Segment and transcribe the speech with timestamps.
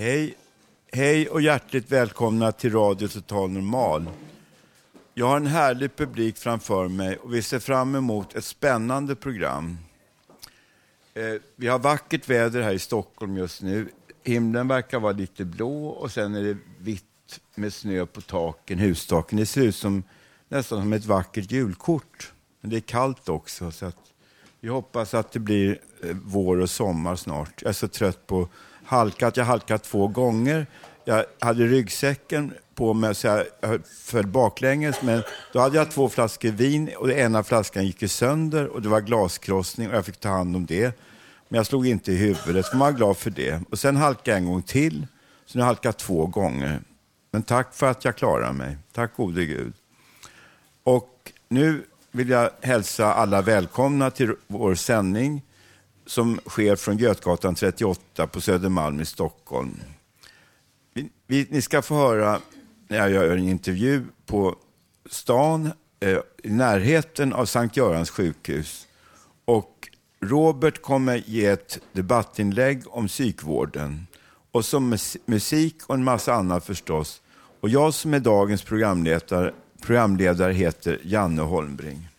[0.00, 0.34] Hej,
[0.92, 4.10] hej och hjärtligt välkomna till Radio Total Normal.
[5.14, 9.78] Jag har en härlig publik framför mig och vi ser fram emot ett spännande program.
[11.14, 13.88] Eh, vi har vackert väder här i Stockholm just nu.
[14.24, 19.38] Himlen verkar vara lite blå och sen är det vitt med snö på taken, hustaken.
[19.38, 20.02] Det ser ut som
[20.48, 22.32] nästan som ett vackert julkort.
[22.60, 23.70] Men det är kallt också.
[23.70, 24.12] Så att
[24.60, 27.62] vi hoppas att det blir eh, vår och sommar snart.
[27.62, 28.48] Jag är så trött på
[28.90, 29.36] halkat.
[29.36, 30.66] Jag halkat två gånger.
[31.04, 33.26] Jag hade ryggsäcken på mig så
[33.60, 35.02] jag föll baklänges.
[35.02, 38.88] Men då hade jag två flaskor vin och den ena flaskan gick sönder och det
[38.88, 40.98] var glaskrossning och jag fick ta hand om det.
[41.48, 43.60] Men jag slog inte i huvudet, så man var glad för det.
[43.70, 45.06] Och sen halkade jag en gång till,
[45.46, 46.80] så nu har jag halkat två gånger.
[47.30, 48.76] Men tack för att jag klarar mig.
[48.92, 49.72] Tack gode Gud.
[50.84, 55.42] Och nu vill jag hälsa alla välkomna till vår sändning
[56.10, 59.80] som sker från Götgatan 38 på Södermalm i Stockholm.
[60.94, 62.40] Vi, vi, ni ska få höra
[62.88, 64.56] när jag gör en intervju på
[65.10, 68.86] stan eh, i närheten av Sankt Görans sjukhus.
[69.44, 69.88] Och
[70.20, 74.06] Robert kommer ge ett debattinlägg om psykvården
[74.52, 77.22] och som musik och en massa annat förstås.
[77.60, 82.09] Och jag som är dagens programledare, programledare heter Janne Holmbring.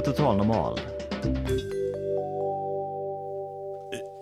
[0.00, 0.80] Radio Total Normal.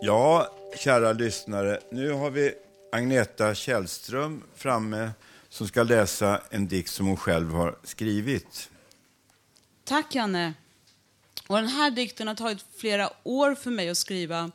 [0.00, 2.52] Ja, kära lyssnare, nu har vi
[2.92, 5.10] Agneta Källström framme
[5.48, 8.70] som ska läsa en dikt som hon själv har skrivit.
[9.84, 10.54] Tack, Janne.
[11.46, 14.50] Och den här dikten har tagit flera år för mig att skriva.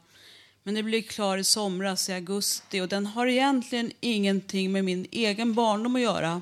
[0.64, 2.82] Men det blev klar i somras, i augusti.
[2.82, 6.42] Och den har egentligen ingenting med min egen barndom att göra.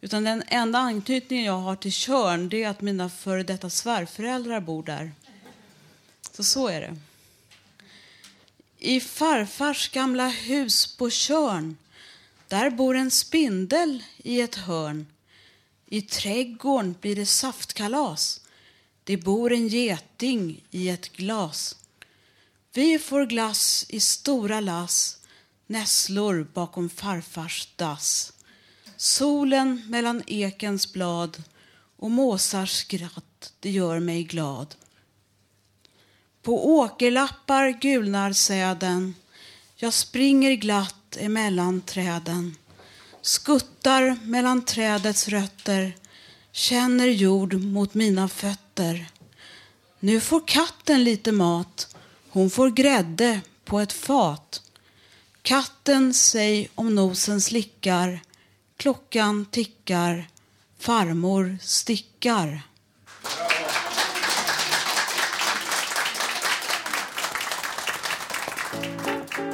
[0.00, 4.60] Utan den enda anknytningen jag har till Körn det är att mina före detta svärföräldrar
[4.60, 5.12] bor där.
[6.32, 6.96] Så så är det.
[8.78, 11.76] I farfars gamla hus på Körn
[12.48, 15.06] där bor en spindel i ett hörn.
[15.86, 18.40] I trädgården blir det saftkalas.
[19.04, 21.76] Det bor en geting i ett glas.
[22.72, 25.18] Vi får glass i stora lass,
[25.66, 28.32] nässlor bakom farfars dass.
[29.02, 31.42] Solen mellan ekens blad
[31.96, 34.74] och måsars skratt, det gör mig glad.
[36.42, 39.14] På åkerlappar gulnar säden,
[39.76, 42.56] jag springer glatt emellan träden.
[43.22, 45.96] Skuttar mellan trädets rötter,
[46.52, 49.10] känner jord mot mina fötter.
[50.00, 51.96] Nu får katten lite mat,
[52.30, 54.62] hon får grädde på ett fat.
[55.42, 58.20] Katten sig om nosen slickar,
[58.80, 60.24] klockan tickar,
[60.78, 62.60] farmor stickar.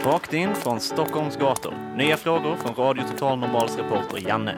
[0.05, 1.75] Rakt in från Stockholms gator.
[1.97, 4.57] Nya frågor från Radio Total Normals reporter Janne.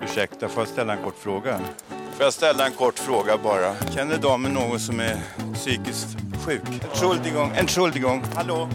[0.00, 1.60] Ursäkta, får jag ställa en kort fråga?
[1.88, 3.74] Får jag ställa en kort fråga bara?
[3.94, 5.16] Känner damen någon som är
[5.54, 6.62] psykiskt sjuk?
[6.82, 8.68] Entschuldigung, Entschuldigung, hallå?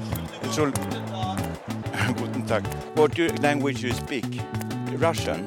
[0.43, 0.79] Entschuld...
[2.19, 2.63] Guten Tag.
[2.95, 4.60] What language you speak?
[5.01, 5.39] Russian?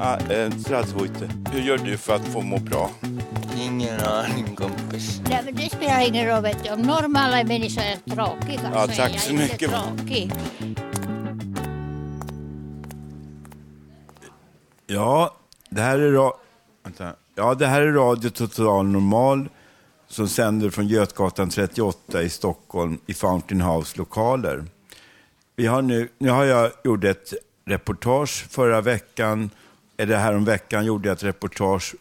[0.00, 1.30] Ah, eh, Strasvojte.
[1.52, 2.90] Hur gör du för att få må bra?
[3.58, 5.20] Ingen aning kompis.
[5.28, 6.42] Nej, men det spelar ingen roll.
[6.42, 6.70] Vet du.
[6.70, 9.62] Om normala människor är tråkiga ja, så är jag mycket.
[9.62, 10.32] inte tråkig.
[14.86, 15.34] Ja,
[15.70, 16.32] det här är,
[16.84, 17.12] Vänta.
[17.34, 19.48] ja, det här är Radio Total Normal
[20.08, 24.64] som sänder från Götgatan 38 i Stockholm i Fountain House lokaler.
[25.56, 27.32] Vi har nu, nu har jag gjort ett
[27.66, 29.50] reportage förra veckan,
[29.96, 31.94] eller häromveckan gjorde jag ett reportage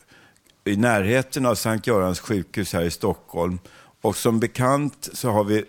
[0.63, 3.59] i närheten av Sankt Görans sjukhus här i Stockholm.
[4.01, 5.63] Och som bekant så har vi eh,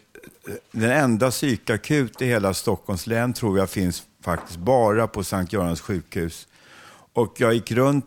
[0.70, 5.80] den enda psykakut i hela Stockholms län tror jag finns faktiskt bara på Sankt Görans
[5.80, 6.48] sjukhus.
[7.12, 8.04] Och jag gick runt,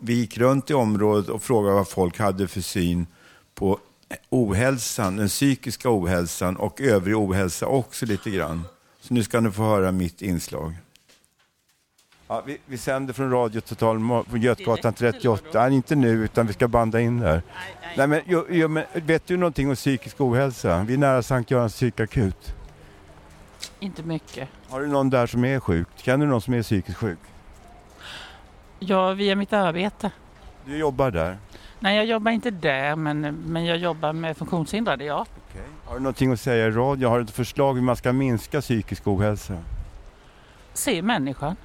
[0.00, 3.06] vi gick runt i området och frågade vad folk hade för syn
[3.54, 3.78] på
[4.30, 8.62] ohälsan, den psykiska ohälsan och övrig ohälsa också lite grann.
[9.00, 10.74] Så nu ska ni få höra mitt inslag.
[12.32, 13.98] Ja, vi, vi sänder från Radio Total
[14.28, 15.44] från Götgatan 38.
[15.54, 17.42] Nej, inte nu, utan vi ska banda in där.
[17.96, 20.84] Nej, men, jo, jo, men, vet du någonting om psykisk ohälsa?
[20.88, 22.54] Vi är nära Sankt Görans psykakut.
[23.80, 24.48] Inte mycket.
[24.68, 25.88] Har du någon där som är sjuk?
[25.96, 27.18] Känner du någon som är psykiskt sjuk?
[28.78, 30.10] Ja, via mitt arbete.
[30.64, 31.38] Du jobbar där?
[31.80, 35.26] Nej, jag jobbar inte där, men, men jag jobbar med funktionshindrade, ja.
[35.50, 35.66] Okay.
[35.84, 37.08] Har du någonting att säga i radio?
[37.08, 39.58] Har du ett förslag hur man ska minska psykisk ohälsa?
[40.72, 41.56] Se människan.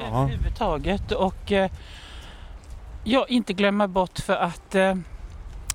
[0.00, 0.22] Aha.
[0.22, 1.12] Överhuvudtaget.
[1.12, 1.70] Och eh,
[3.04, 4.94] ja, inte glömma bort för att eh,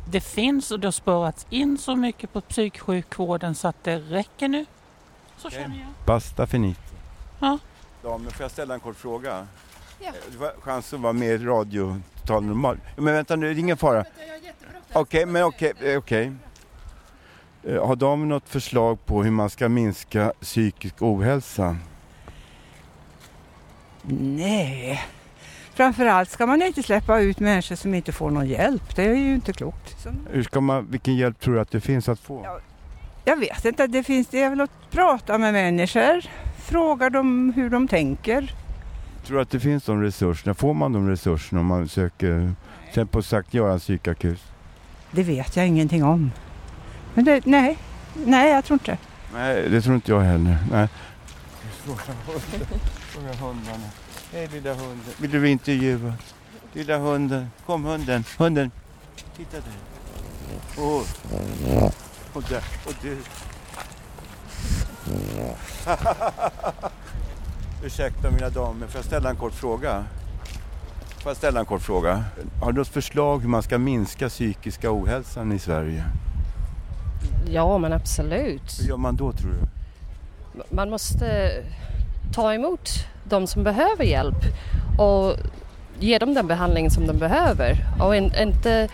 [0.08, 4.48] det finns och det har sparats in så mycket på psyksjukvården så att det räcker
[4.48, 4.66] nu.
[5.38, 5.62] Så okay.
[5.62, 5.88] känner jag.
[6.06, 6.82] Basta finito.
[7.40, 7.58] Ja.
[8.04, 9.48] Damen, får jag ställa en kort fråga?
[10.00, 10.12] Ja.
[10.32, 12.78] Du har chans att vara med i radio total normal.
[12.96, 14.00] Men vänta nu, det är ingen fara.
[14.00, 16.34] Okej, okay, men okej, okay, okej.
[17.64, 17.74] Okay.
[17.76, 21.78] Eh, har de något förslag på hur man ska minska psykisk ohälsa?
[24.08, 25.02] Nej.
[25.74, 28.96] Framförallt ska man inte släppa ut människor som inte får någon hjälp.
[28.96, 30.08] Det är ju inte klokt.
[30.32, 32.42] Hur ska man, vilken hjälp tror du att det finns att få?
[32.44, 32.60] Ja,
[33.26, 33.88] jag vet inte.
[33.88, 36.26] Det finns det är väl att prata med människor.
[36.58, 38.54] Fråga dem hur de tänker.
[39.26, 40.54] Tror du att det finns de resurserna?
[40.54, 42.54] Får man de resurserna om man söker
[42.94, 44.44] till på Sankt Görans psykakut?
[45.12, 46.32] Det vet jag ingenting om.
[47.14, 47.78] Men det, nej,
[48.14, 48.98] nej jag tror inte
[49.34, 50.58] Nej, det tror inte jag heller.
[50.72, 50.88] Nej.
[53.16, 53.90] Fråga hundarna.
[54.32, 55.14] Hej lilla hunden.
[55.18, 56.14] Vill du bli intervjuad?
[56.74, 57.48] Lilla hunden.
[57.66, 58.24] Kom hunden.
[58.38, 58.72] Hunden.
[59.38, 60.84] Titta där.
[60.84, 61.02] Åh.
[62.34, 62.64] Och där.
[62.86, 63.18] Och du.
[67.86, 70.06] Ursäkta mina damer, får jag ställa en kort fråga?
[71.18, 72.24] Får jag ställa en kort fråga?
[72.62, 76.06] Har du något förslag hur man ska minska psykiska ohälsan i Sverige?
[77.48, 78.80] Ja, men absolut.
[78.82, 79.58] Hur gör man då tror du?
[80.70, 81.52] Man måste
[82.34, 82.90] ta emot
[83.24, 84.38] de som behöver hjälp
[84.98, 85.36] och
[86.00, 88.90] ge dem den behandling som de behöver och in, inte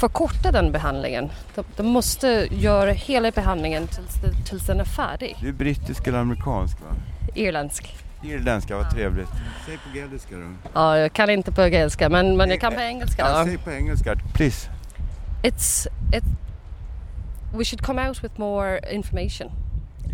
[0.00, 1.30] förkorta den behandlingen.
[1.54, 5.36] De, de, måste göra hela behandlingen tills, tills den är färdig.
[5.40, 6.96] Du är brittisk eller amerikansk va?
[7.34, 7.96] Irländsk.
[8.22, 9.28] Irländska, vad trevligt.
[9.66, 10.42] Säg på gaeliska då.
[10.74, 13.30] Ja, jag kan inte på gaeliska men, men jag kan på engelska då.
[13.30, 14.70] Ja, säg på engelska, please.
[15.42, 16.24] It's, it,
[17.56, 19.50] we should come out with more information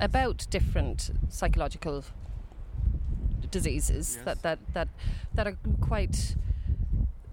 [0.01, 2.03] about different psychological
[3.51, 4.25] diseases yes.
[4.25, 4.89] that, that, that,
[5.35, 6.37] that are quite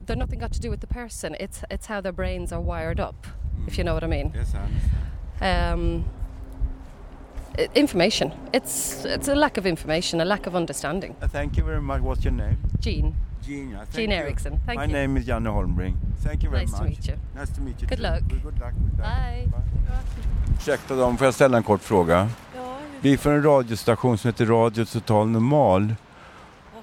[0.07, 1.35] they're nothing got to do with the person.
[1.39, 3.67] It's it's how their brains are wired up, mm.
[3.67, 4.31] if you know what I mean.
[4.33, 5.75] Yes, I understand.
[5.75, 6.05] Um,
[7.75, 8.31] information.
[8.53, 11.15] It's it's a lack of information, a lack of understanding.
[11.21, 12.01] Uh, thank you very much.
[12.01, 12.57] What's your name?
[12.79, 13.15] Jean.
[13.43, 13.77] Jean.
[13.93, 14.11] Jean.
[14.11, 14.59] Eriksson.
[14.65, 14.93] Thank My you.
[14.93, 15.95] name is Janne Holmring.
[16.24, 16.81] Thank you very nice much.
[16.81, 17.17] Nice to meet you.
[17.36, 17.88] Nice to meet you.
[17.88, 18.03] Good too.
[18.03, 18.24] luck.
[18.27, 18.55] Good luck.
[18.55, 18.74] Good luck.
[18.97, 19.47] Bye.
[19.51, 20.57] Bye.
[20.57, 22.29] Ursäkta dem, får jag ställa en kort fråga?
[22.55, 22.77] Ja.
[23.01, 25.95] Vi är från en radiostation som heter Radio Total Normal.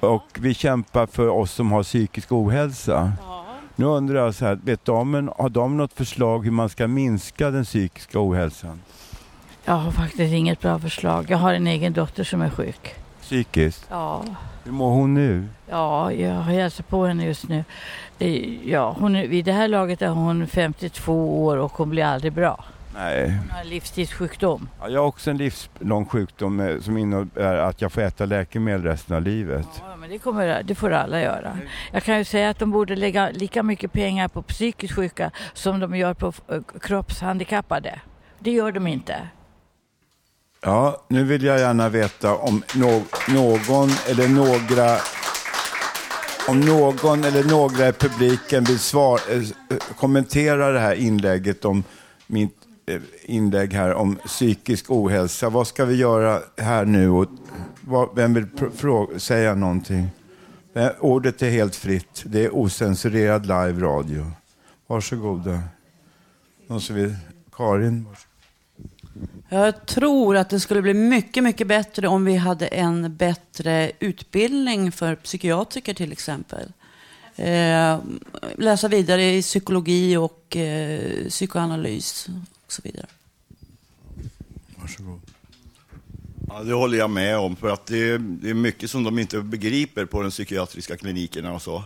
[0.06, 3.12] Och vi kämpar för oss som har psykisk ohälsa.
[3.22, 3.44] Ja.
[3.76, 7.50] Nu undrar jag så här, vet damen, har de något förslag hur man ska minska
[7.50, 8.80] den psykiska ohälsan?
[9.64, 11.26] Jag har faktiskt inget bra förslag.
[11.28, 12.94] Jag har en egen dotter som är sjuk.
[13.20, 13.86] Psykiskt?
[13.90, 14.24] Ja.
[14.64, 15.48] Hur mår hon nu?
[15.70, 17.64] Ja, jag har hälsat på henne just nu.
[18.64, 22.64] Ja, hon, vid det här laget är hon 52 år och hon blir aldrig bra.
[22.94, 23.30] Nej.
[23.30, 24.68] Hon har en livstidssjukdom.
[24.80, 28.82] Ja, jag har också en livslång sjukdom eh, som innebär att jag får äta läkemedel
[28.82, 29.68] resten av livet.
[29.80, 31.58] Ja, men det, kommer, det får alla göra.
[31.92, 35.80] Jag kan ju säga att de borde lägga lika mycket pengar på psykiskt sjuka som
[35.80, 38.00] de gör på eh, kroppshandikappade.
[38.38, 39.28] Det gör de inte.
[40.62, 44.98] Ja, nu vill jag gärna veta om no någon eller några
[46.48, 51.84] om någon eller några i publiken vill svar, eh, kommentera det här inlägget om
[52.26, 55.48] mitt Eh, inlägg här om psykisk ohälsa.
[55.48, 57.10] Vad ska vi göra här nu?
[57.10, 57.26] Och,
[57.80, 58.46] vad, vem vill
[59.20, 60.08] säga någonting?
[60.74, 62.22] Eh, ordet är helt fritt.
[62.24, 64.30] Det är osensurerad live radio.
[64.86, 65.60] Varsågoda.
[66.66, 67.16] Någon som vill?
[67.52, 68.06] Karin?
[69.48, 74.92] Jag tror att det skulle bli mycket, mycket bättre om vi hade en bättre utbildning
[74.92, 76.72] för psykiatriker till exempel.
[77.36, 77.98] eh,
[78.58, 82.28] läsa vidare i psykologi och eh, psykoanalys
[82.74, 83.06] så vidare.
[84.76, 85.20] Varsågod.
[86.48, 89.18] Ja, det håller jag med om, för att det är, det är mycket som de
[89.18, 91.84] inte begriper på de psykiatriska klinikerna och så.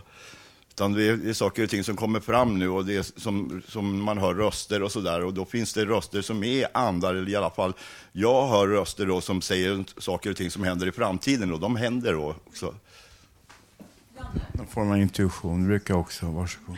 [0.69, 3.19] Utan det är, det är saker och ting som kommer fram nu och det är
[3.19, 5.23] som, som man hör röster och sådär.
[5.23, 7.73] Och då finns det röster som är andar, eller i alla fall
[8.11, 11.75] jag hör röster då som säger saker och ting som händer i framtiden och de
[11.75, 12.75] händer då också.
[14.53, 16.77] Någon form av intuition brukar också, varsågod.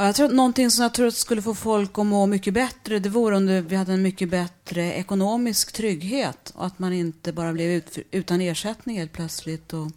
[0.00, 2.54] Ja, jag tror att någonting som jag tror att skulle få folk att må mycket
[2.54, 7.32] bättre, det vore om vi hade en mycket bättre ekonomisk trygghet och att man inte
[7.32, 9.72] bara blev ut, utan ersättning helt plötsligt.
[9.72, 9.90] Och,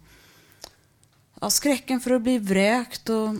[1.40, 3.34] ja, skräcken för att bli vräkt och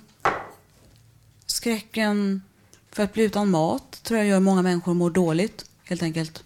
[1.46, 2.42] skräcken
[2.90, 6.44] för att bli utan mat tror jag gör många människor mår dåligt, helt enkelt.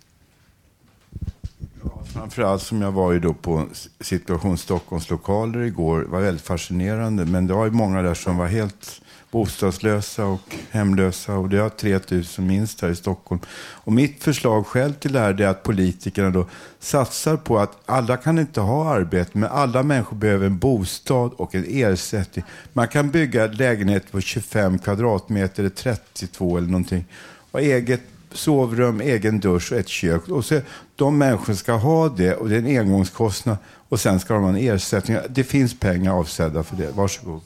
[2.13, 3.69] Framförallt som jag var ju då på
[4.01, 7.25] Situation Stockholms lokaler igår, var väldigt fascinerande.
[7.25, 11.69] Men det var ju många där som var helt bostadslösa och hemlösa och det har
[11.69, 13.41] 3000 minst här i Stockholm.
[13.57, 16.47] Och mitt förslag själv till det här är att politikerna då
[16.79, 21.55] satsar på att alla kan inte ha arbete, men alla människor behöver en bostad och
[21.55, 22.45] en ersättning.
[22.73, 27.05] Man kan bygga lägenhet på 25 kvadratmeter eller 32 eller någonting.
[27.51, 28.03] Och eget
[28.33, 30.29] sovrum, egen dusch och ett kök.
[30.29, 30.61] Och så,
[30.97, 33.57] de människor ska ha det och det är en engångskostnad
[33.89, 35.19] och sen ska de ha en ersättning.
[35.29, 36.91] Det finns pengar avsedda för det.
[36.91, 37.41] Varsågod.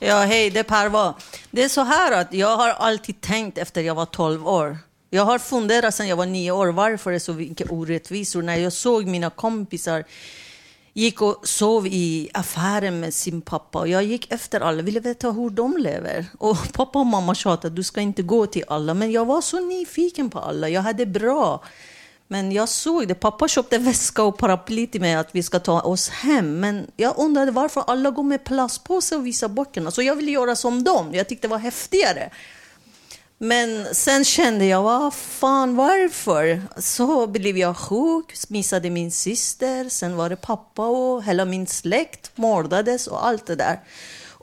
[0.00, 1.14] Ja, hej, det är Parva.
[1.50, 4.78] Det är så här att jag har alltid tänkt efter jag var 12 år.
[5.10, 8.42] Jag har funderat sedan jag var 9 år varför det är så mycket orättvisor.
[8.42, 10.04] När jag såg mina kompisar
[10.92, 15.30] gick och sov i affären med sin pappa och jag gick efter alla, ville veta
[15.30, 16.26] hur de lever.
[16.38, 19.40] Och pappa och mamma tjatade att du ska inte gå till alla, men jag var
[19.40, 20.68] så nyfiken på alla.
[20.68, 21.62] Jag hade bra.
[22.28, 23.14] Men jag såg det.
[23.14, 26.60] Pappa köpte väska och paraply till mig att vi ska ta oss hem.
[26.60, 29.90] Men jag undrade varför alla går med plastpåse och visar böckerna.
[29.90, 31.14] Så jag ville göra som dem.
[31.14, 32.30] Jag tyckte det var häftigare.
[33.38, 36.62] Men sen kände jag, vad fan, varför?
[36.80, 42.30] Så blev jag sjuk, missade min syster, sen var det pappa och hela min släkt
[42.34, 43.80] mördades och allt det där.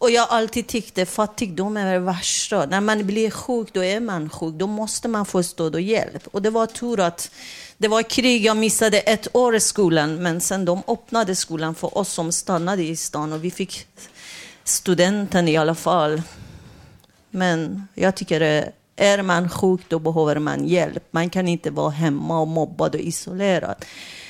[0.01, 2.65] Och jag alltid tyckte fattigdom är det värsta.
[2.65, 4.53] När man blir sjuk, då är man sjuk.
[4.53, 6.27] Då måste man få stöd och hjälp.
[6.31, 7.31] Och det var tur att
[7.81, 10.15] det var krig, jag missade ett år i skolan.
[10.15, 13.87] Men sen de öppnade skolan för oss som stannade i stan och vi fick
[14.63, 16.21] studenten i alla fall.
[17.29, 21.03] Men jag tycker det är man sjuk då behöver man hjälp.
[21.11, 23.85] Man kan inte vara hemma och mobbad och isolerad.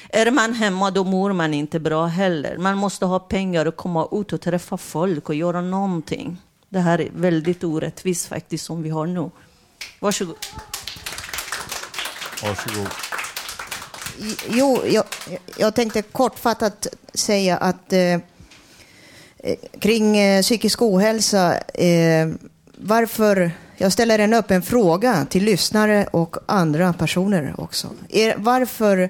[0.09, 2.57] Är man hemma då mår man inte bra heller.
[2.57, 6.37] Man måste ha pengar och komma ut och träffa folk och göra någonting.
[6.69, 9.29] Det här är väldigt orättvist faktiskt som vi har nu.
[9.99, 10.35] Varsågod.
[12.43, 13.10] Varsågod.
[14.49, 15.03] Jo, jag,
[15.57, 18.19] jag tänkte kortfattat säga att eh,
[19.79, 22.29] kring eh, psykisk ohälsa, eh,
[22.77, 27.87] varför jag ställer en öppen fråga till lyssnare och andra personer också.
[28.09, 29.09] Er, varför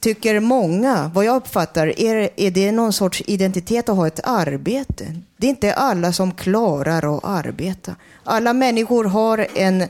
[0.00, 5.20] tycker många, vad jag uppfattar, är, är det någon sorts identitet att ha ett arbete?
[5.36, 7.94] Det är inte alla som klarar att arbeta.
[8.24, 9.84] Alla människor har en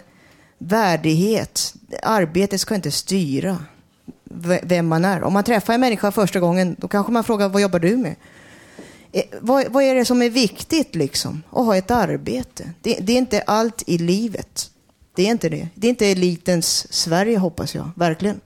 [0.58, 1.74] värdighet.
[2.02, 3.58] Arbetet ska inte styra
[4.62, 5.22] vem man är.
[5.22, 8.14] Om man träffar en människa första gången, då kanske man frågar vad jobbar du med?
[9.12, 11.42] Eh, vad, vad är det som är viktigt liksom?
[11.50, 12.70] Att ha ett arbete.
[12.82, 14.70] Det, det är inte allt i livet.
[15.14, 15.68] Det är inte det.
[15.74, 18.40] Det är inte elitens Sverige hoppas jag, verkligen.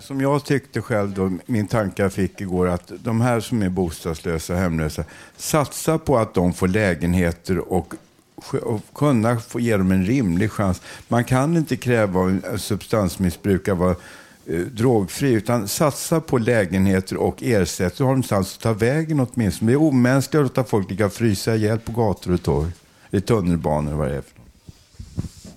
[0.00, 3.68] Som jag tyckte själv då, min tanke jag fick igår, att de här som är
[3.68, 5.04] bostadslösa, hemlösa,
[5.36, 7.94] satsa på att de får lägenheter och,
[8.62, 10.80] och kunna få ge dem en rimlig chans.
[11.08, 13.96] Man kan inte kräva av en eh, substansmissbrukare vara
[14.46, 19.20] eh, drogfri, utan satsa på lägenheter och ersättning, så har de någonstans att ta vägen
[19.20, 19.70] åtminstone.
[19.70, 22.70] Det är omänskligt att låta folk ligga och frysa ihjäl på gator och torg,
[23.10, 24.22] i tunnelbanor och vad det är.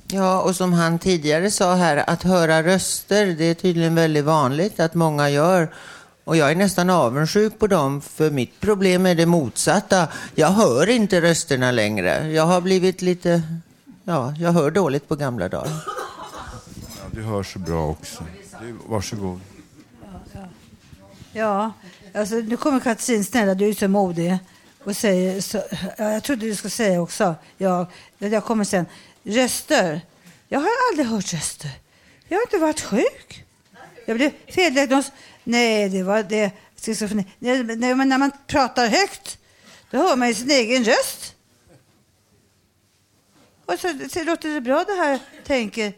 [0.07, 4.79] Ja, och som han tidigare sa här, att höra röster, det är tydligen väldigt vanligt
[4.79, 5.69] att många gör.
[6.25, 10.07] Och jag är nästan avundsjuk på dem, för mitt problem är det motsatta.
[10.35, 12.31] Jag hör inte rösterna längre.
[12.31, 13.41] Jag har blivit lite,
[14.03, 15.71] ja, jag hör dåligt på gamla dagar.
[15.85, 18.23] Ja, du hör så bra också.
[18.61, 19.39] Du, varsågod.
[21.33, 21.71] Ja,
[22.13, 24.37] alltså, nu kommer Katrin, snälla du är så modig.
[24.83, 25.63] Och säger, så,
[25.97, 28.85] ja, jag trodde du skulle säga också, ja, jag kommer sen.
[29.23, 30.01] Röster.
[30.47, 31.71] Jag har aldrig hört röster.
[32.27, 33.45] Jag har inte varit sjuk.
[34.05, 35.11] Jag blev feldiagnos.
[35.45, 36.51] Nej, det var det.
[36.81, 37.25] schizofreni.
[37.39, 39.37] Nej, nej, men när man pratar högt,
[39.91, 41.35] då hör man ju sin egen röst.
[43.65, 45.93] Och så, så låter det bra det här, tänker.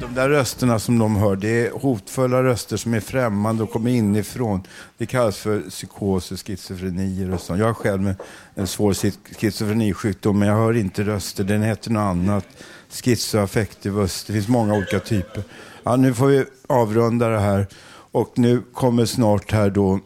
[0.00, 3.90] De där rösterna som de hör, det är hotfulla röster som är främmande och kommer
[3.90, 4.66] inifrån.
[4.98, 7.58] Det kallas för psykoser, schizofrenier och sånt.
[7.58, 8.14] Jag har själv
[8.54, 8.94] en svår
[9.34, 11.44] schizofrenisjukdom, men jag hör inte röster.
[11.44, 12.46] Den heter något annat.
[12.88, 14.24] Schizoaffektivus.
[14.24, 15.42] Det finns många olika typer.
[15.86, 17.66] Ja, nu får vi avrunda det här.
[18.12, 20.00] Och nu kommer snart här då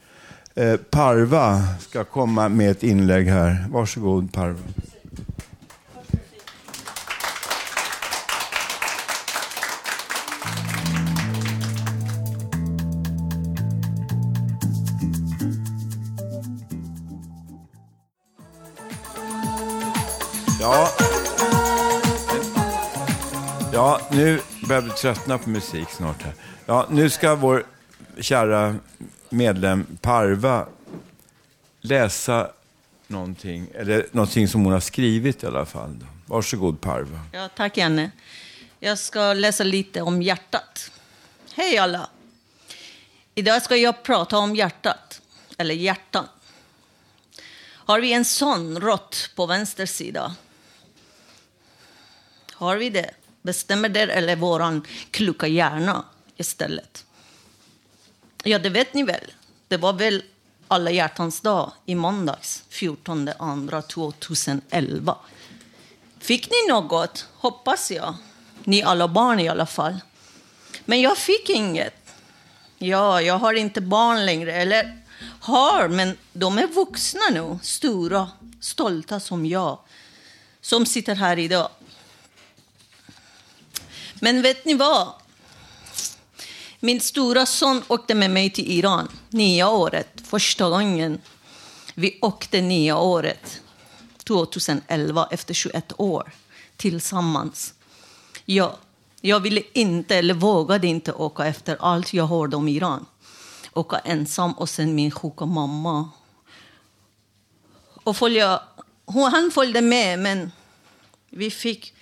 [0.54, 3.66] eh, Parva ska komma med ett inlägg här.
[3.70, 4.58] Varsågod Parva.
[23.82, 26.22] Ja, nu börjar vi tröttna på musik snart.
[26.22, 26.34] Här.
[26.66, 27.66] Ja, nu ska vår
[28.20, 28.76] kära
[29.28, 30.66] medlem Parva
[31.80, 32.50] läsa
[33.06, 36.06] någonting, eller någonting som hon har skrivit i alla fall.
[36.26, 37.20] Varsågod Parva.
[37.32, 38.10] Ja, tack Janne.
[38.80, 40.90] Jag ska läsa lite om hjärtat.
[41.54, 42.08] Hej alla!
[43.34, 45.22] Idag ska jag prata om hjärtat,
[45.58, 46.28] eller hjärtan.
[47.68, 50.36] Har vi en sån rått på vänster sida?
[52.52, 53.10] Har vi det?
[53.42, 54.80] Bestämmer det eller vår
[55.10, 56.04] kloka hjärna
[56.36, 57.04] istället?
[58.44, 59.32] Ja, det vet ni väl.
[59.68, 60.22] Det var väl
[60.68, 65.16] alla hjärtans dag i måndags, 14 andra 2011.
[66.18, 67.26] Fick ni något?
[67.34, 68.14] Hoppas jag.
[68.64, 70.00] Ni alla barn i alla fall.
[70.84, 72.14] Men jag fick inget.
[72.78, 74.52] Ja, jag har inte barn längre.
[74.52, 75.02] Eller
[75.40, 77.58] har, men de är vuxna nu.
[77.62, 78.30] Stora,
[78.60, 79.78] stolta som jag.
[80.60, 81.68] Som sitter här idag.
[84.24, 85.12] Men vet ni vad?
[86.80, 91.20] Min stora son åkte med mig till Iran, nya året, första gången.
[91.94, 93.60] Vi åkte nya året,
[94.24, 96.32] 2011, efter 21 år,
[96.76, 97.74] tillsammans.
[98.44, 98.76] Jag,
[99.20, 103.06] jag ville inte, eller vågade inte åka efter allt jag hörde om Iran.
[103.72, 106.10] Åka ensam och sen min sjuka mamma.
[108.04, 108.62] Och följa,
[109.06, 110.52] han följde med, men
[111.30, 111.94] vi fick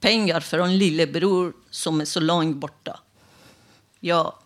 [0.00, 3.00] pengar från lillebror som är så långt borta.
[4.00, 4.38] Ja.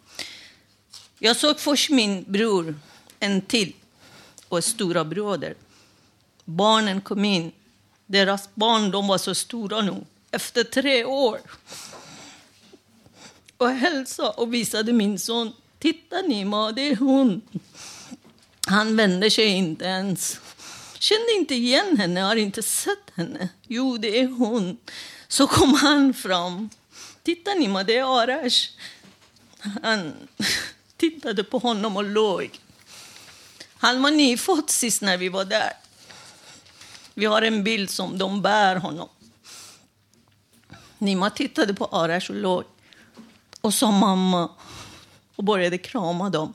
[1.19, 2.75] Jag såg först min bror,
[3.21, 3.73] en till,
[4.49, 5.55] och stora broder.
[6.45, 7.53] Barnen kom in.
[8.07, 11.41] Deras barn de var så stora nu, efter tre år.
[13.57, 15.53] Och hälsade och visade min son.
[15.79, 17.41] Titta Nima, det är hon.
[18.67, 20.41] Han vände sig inte ens.
[20.99, 23.49] Kände inte igen henne, har inte sett henne.
[23.67, 24.79] Jo, det är hon.
[25.33, 26.71] Så kom han fram.
[27.23, 28.71] Titta Nima, det är Arash.
[29.83, 30.13] Han
[30.97, 32.61] tittade på honom och låg.
[33.75, 35.73] Han var nyfödd sist när vi var där.
[37.15, 39.09] Vi har en bild som de bär honom.
[40.99, 42.65] Nima tittade på Arash och låg
[43.61, 44.51] och sa mamma
[45.37, 46.55] och började krama dem.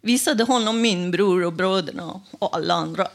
[0.00, 3.08] Visade honom min bror och bröderna och alla andra.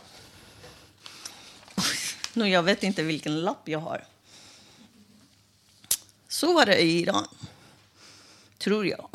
[2.34, 4.06] Nu, jag vet inte vilken lapp jag har.
[6.30, 7.28] Så var det i Iran.
[8.58, 9.10] Tror jag.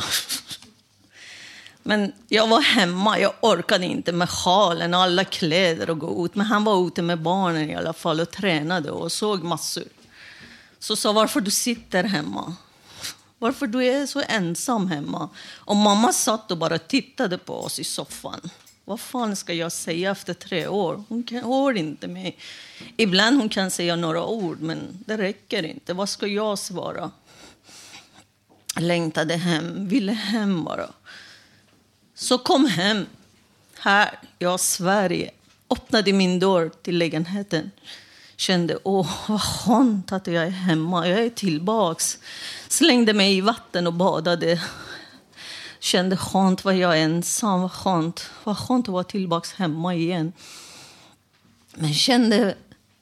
[1.83, 3.18] Men jag var hemma.
[3.18, 6.35] Jag orkade inte med sjalen och alla kläder och gå ut.
[6.35, 9.85] Men han var ute med barnen i alla fall och tränade och såg massor.
[10.79, 12.55] Så sa varför du sitter hemma.
[13.38, 15.29] Varför du är så ensam hemma.
[15.55, 18.50] Och mamma satt och bara tittade på oss i soffan.
[18.85, 21.05] Vad fan ska jag säga efter tre år?
[21.09, 22.38] Hon hör inte mig.
[22.97, 25.94] Ibland hon kan säga några ord, men det räcker inte.
[25.94, 27.11] Vad ska jag svara?
[28.77, 30.90] Längtade hem, ville hem bara.
[32.14, 33.07] Så kom hem,
[33.79, 35.31] här, jag Sverige.
[35.70, 37.70] Öppnade min dörr till lägenheten.
[38.37, 41.09] Kände, åh, vad skönt att jag är hemma.
[41.09, 42.18] Jag är tillbaks.
[42.68, 44.61] Slängde mig i vatten och badade.
[45.85, 47.61] Kände skönt, var jag ensam.
[47.61, 48.31] Vad skönt.
[48.44, 50.33] Vad skönt att vara tillbaka hemma igen.
[51.75, 52.57] Men kände,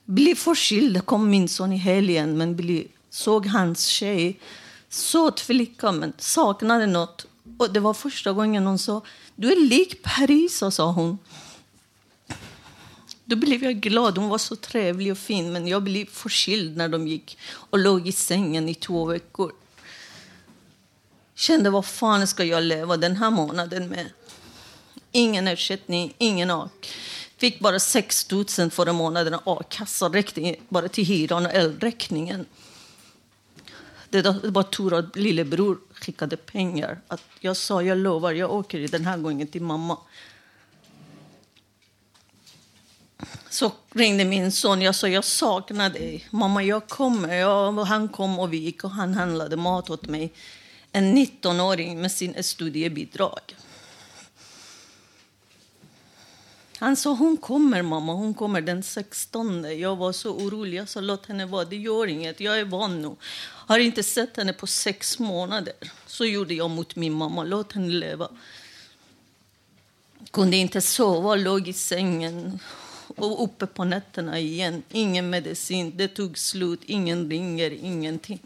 [0.04, 1.06] blev förkyld.
[1.06, 4.40] kom min son i helgen, men blev, såg hans tjej.
[4.88, 7.26] Söt flicka, men saknade något.
[7.58, 9.02] Och det var första gången hon sa,
[9.36, 11.18] du är lik Paris, sa hon.
[13.24, 14.18] Då blev jag glad.
[14.18, 17.38] Hon var så trevlig och fin, men jag blev förkyld när de gick
[17.70, 19.52] och låg i sängen i två veckor.
[21.42, 24.06] Kände, vad fan ska jag leva den här månaden med?
[25.12, 26.88] Ingen ersättning, ingen ak.
[27.36, 30.08] Fick bara 6 000 förra månaden a-kassa.
[30.08, 32.46] Räckte bara till hyran och elräkningen.
[34.10, 37.00] Det var tur att lillebror skickade pengar.
[37.08, 39.98] Att jag sa, jag lovar, jag åker den här gången till mamma.
[43.50, 44.82] Så ringde min son.
[44.82, 46.26] Jag sa, jag saknar dig.
[46.30, 47.34] Mamma, jag kommer.
[47.34, 50.32] Jag, han kom och vi gick och han handlade mat åt mig.
[50.92, 53.56] En 19-åring med sin studiebidrag.
[56.82, 59.80] Han sa, hon kommer mamma, hon kommer den 16.
[59.80, 60.78] Jag var så orolig.
[60.78, 62.40] Jag sa, låt henne vara, det gör inget.
[62.40, 63.16] Jag är van nu.
[63.42, 65.74] Har inte sett henne på sex månader.
[66.06, 68.28] Så gjorde jag mot min mamma, låt henne leva.
[70.30, 72.58] Kunde inte sova, låg i sängen
[73.16, 74.82] och uppe på nätterna igen.
[74.90, 78.40] Ingen medicin, det tog slut, ingen ringer, ingenting.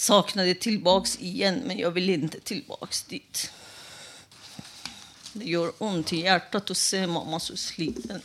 [0.00, 3.52] Saknade tillbaks igen, men jag vill inte tillbaks dit.
[5.32, 8.22] Det gör ont i hjärtat att se mamma så sliten.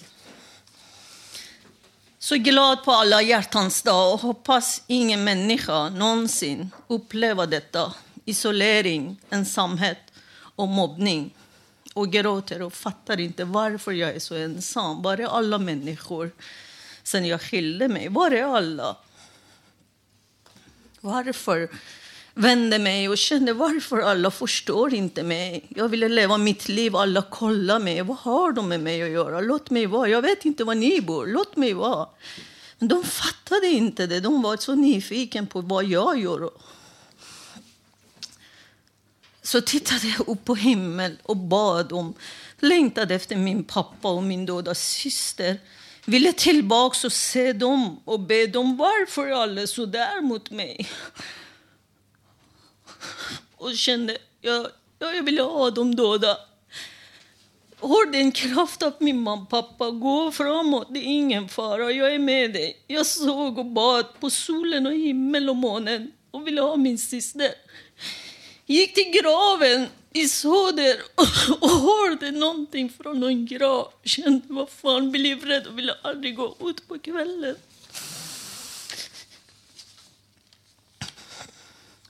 [2.20, 7.94] Så glad på alla hjärtans dag och hoppas ingen människa någonsin upplever detta.
[8.26, 11.36] Isolering, ensamhet och mobbning.
[11.94, 15.02] Och gråter och fattar inte varför jag är så ensam.
[15.02, 16.32] Var är alla människor
[17.04, 18.10] sen jag skilde mig?
[18.10, 18.98] Var är alla?
[21.06, 21.70] Varför
[22.34, 25.66] vände mig och kände varför alla förstår inte mig.
[25.70, 28.02] Jag ville leva mitt liv, alla kollar mig.
[28.02, 29.42] Vad har de med mig att göra?
[29.42, 30.10] Låt mig vara.
[30.10, 31.28] Jag vet inte var ni bor.
[31.28, 32.08] Låt mig vara.
[32.80, 34.20] Men de fattade inte det.
[34.20, 36.50] De var så nyfikna på vad jag gör.
[39.42, 42.14] Så tittade jag upp på himmel och bad om,
[42.60, 45.60] längtade efter min pappa och min döda syster.
[46.06, 50.90] Ville tillbaka och se dem och be dem varför alla är så där mot mig
[53.58, 54.68] och kände jag,
[55.00, 56.38] jag ville ha dem döda.
[57.80, 62.20] Har en kraft att min mamma pappa gå framåt, det är ingen fara, jag är
[62.20, 62.84] med dig.
[62.88, 67.52] Jag såg och bad på solen och himmel och månen och ville ha min syster.
[68.66, 73.94] Gick till graven i Söder och, och hörde någonting från en grav.
[74.04, 77.56] Kände vad fan, blev rädd och ville aldrig gå ut på kvällen.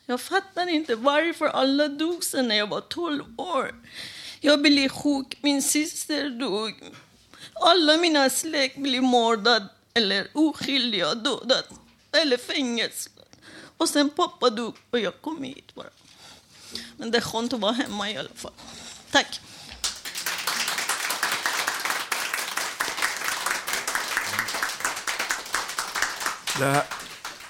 [0.05, 3.75] Jag fattar inte varför alla dog sen när jag var 12 år.
[4.41, 6.83] Jag blev sjuk, min syster dog.
[7.53, 11.63] Alla mina släkt blev mördade eller oskyldiga dödade
[12.11, 13.27] eller fängslade.
[13.77, 15.89] Och sen pappa dog och jag kom hit bara.
[16.97, 18.51] Men det är skönt att vara hemma i alla fall.
[19.11, 19.41] Tack.
[26.59, 26.83] Det här,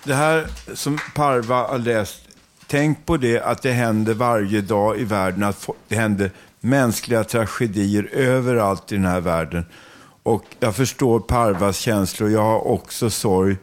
[0.04, 2.26] det här som Parva har läst
[2.68, 8.10] Tänk på det att det händer varje dag i världen, att det händer mänskliga tragedier
[8.14, 9.66] överallt i den här världen.
[10.24, 13.58] Och jag förstår Parvas känslor, jag har också sorg.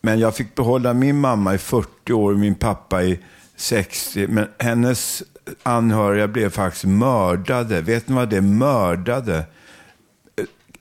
[0.00, 3.20] Men jag fick behålla min mamma i 40 år och min pappa i
[3.56, 4.26] 60.
[4.28, 5.22] Men hennes
[5.62, 7.80] anhöriga blev faktiskt mördade.
[7.80, 8.40] Vet ni vad det är?
[8.40, 9.44] Mördade.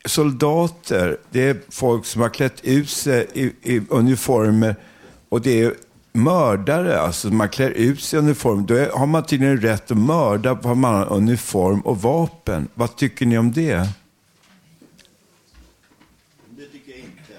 [0.05, 3.43] Soldater, det är folk som har klätt ut sig i,
[3.75, 4.75] i uniformer
[5.29, 5.73] och det är
[6.15, 10.55] mördare, alltså man klär ut sig i uniform, då har man tydligen rätt att mörda
[10.55, 12.67] på man har uniform och vapen.
[12.73, 13.51] Vad tycker ni om?
[13.53, 13.87] Det
[16.71, 17.33] tycker jag inte.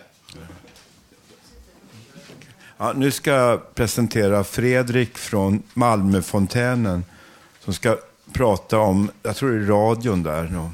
[2.79, 7.05] Ja, nu ska jag presentera Fredrik från Malmöfontänen
[7.61, 7.99] som ska
[8.33, 10.43] prata om, jag tror det är radion där.
[10.43, 10.71] Nu.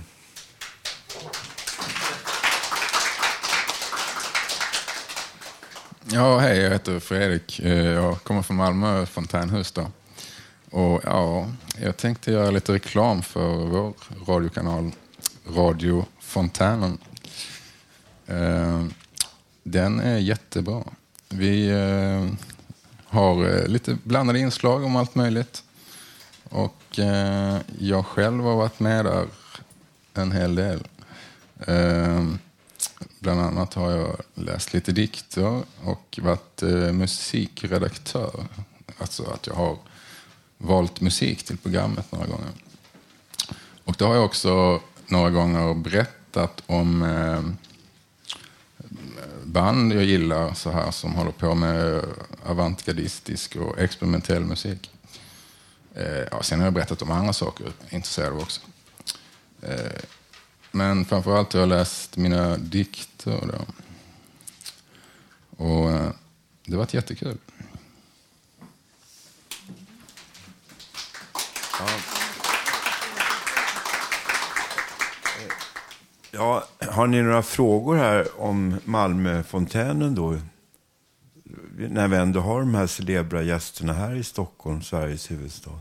[6.15, 7.61] Ja, hej, jag heter Fredrik.
[7.61, 9.73] Eh, jag kommer från Malmö, Fontänhus.
[9.73, 9.87] Då.
[10.71, 11.49] Och, ja,
[11.81, 13.95] jag tänkte göra lite reklam för vår
[14.27, 14.93] radiokanal
[15.57, 16.99] Radio Fontänen.
[18.27, 18.85] Eh,
[19.63, 20.83] den är jättebra.
[21.35, 22.29] Vi eh,
[23.07, 25.63] har eh, lite blandade inslag om allt möjligt.
[26.45, 29.27] Och eh, jag själv har varit med där
[30.15, 30.89] en hel del.
[31.67, 32.25] Eh,
[33.19, 38.45] bland annat har jag läst lite dikter och varit eh, musikredaktör.
[38.99, 39.77] Alltså att jag har
[40.59, 42.51] valt musik till programmet några gånger.
[43.85, 47.43] Och då har jag också några gånger berättat om eh,
[49.53, 52.05] band jag gillar så här som håller på med
[52.47, 54.91] avantgardistisk och experimentell musik.
[55.95, 58.61] Eh, ja, sen har jag berättat om andra saker jag är intresserad av också.
[59.63, 60.03] Eh,
[60.71, 63.41] men framförallt har jag läst mina dikter.
[63.53, 63.67] Då.
[65.65, 66.11] Och eh,
[66.65, 67.39] det har varit jättekul.
[76.33, 80.39] Ja, har ni några frågor här om Malmöfontänen då?
[81.77, 85.81] När vi ändå har de här celebra gästerna här i Stockholm, Sveriges huvudstad.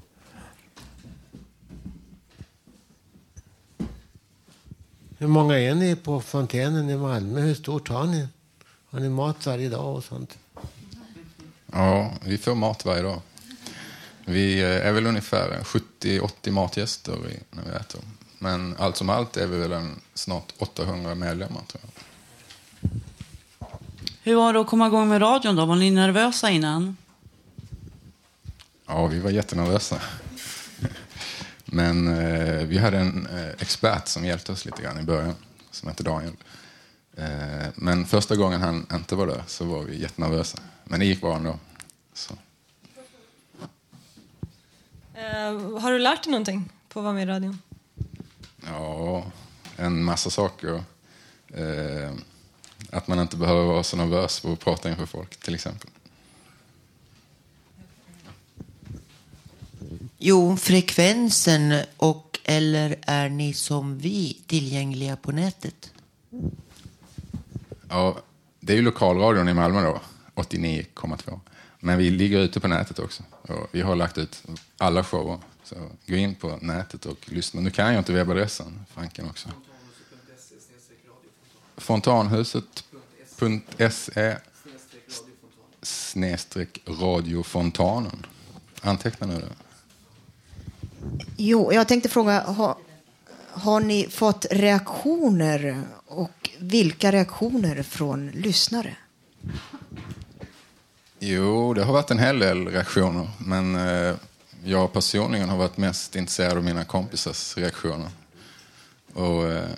[5.18, 7.42] Hur många är ni på fontänen i Malmö?
[7.42, 8.28] Hur stort har ni?
[8.90, 10.38] Har ni mat varje dag och sånt?
[11.72, 13.22] Ja, vi får mat varje dag.
[14.26, 17.18] Vi eh, är väl ungefär 70-80 matgäster
[17.52, 18.02] när vi äter.
[18.43, 21.91] Men allt som allt är vi väl en, snart 800 medlemmar tror jag.
[24.23, 25.65] Hur var det att komma igång med radion då?
[25.65, 26.97] Var ni nervösa innan?
[28.88, 30.01] Ja, vi var jättenervösa.
[31.65, 35.36] Men eh, vi hade en eh, expert som hjälpte oss lite grann i början,
[35.71, 36.34] som hette Daniel.
[37.17, 40.58] Eh, men första gången han inte var där så var vi jättenervösa.
[40.84, 41.60] Men det gick bra ändå.
[42.13, 42.34] Så.
[45.13, 47.58] Eh, har du lärt dig någonting på att vara med i radion?
[48.65, 49.26] Ja,
[49.78, 50.84] en massa saker.
[51.47, 52.12] Eh,
[52.89, 55.89] att man inte behöver vara så nervös för att prata inför folk, till exempel.
[60.17, 65.93] Jo, frekvensen och eller är ni som vi tillgängliga på nätet?
[67.89, 68.17] Ja,
[68.60, 70.02] det är ju lokalradion i Malmö då,
[70.36, 71.39] 89,2.
[71.80, 73.24] Men vi ligger ute på nätet också.
[73.41, 74.43] Och vi har lagt ut
[74.78, 75.39] alla shower.
[75.63, 75.76] Så
[76.08, 77.62] gå in på nätet och lyssna.
[77.62, 79.50] Nu kan jag inte webbadressen, Franken också.
[81.78, 84.38] Fontanhuset.se
[85.82, 88.26] snedstreck radiofontanen.
[88.82, 89.50] Antecknar ni det?
[91.38, 92.76] Jo, jag tänkte fråga, har,
[93.52, 98.95] har ni fått reaktioner och vilka reaktioner från lyssnare?
[101.19, 103.30] Jo, det har varit en hel del reaktioner.
[103.38, 104.15] Men eh,
[104.63, 108.10] jag personligen har varit mest intresserad av mina kompisars reaktioner.
[109.13, 109.69] Och eh,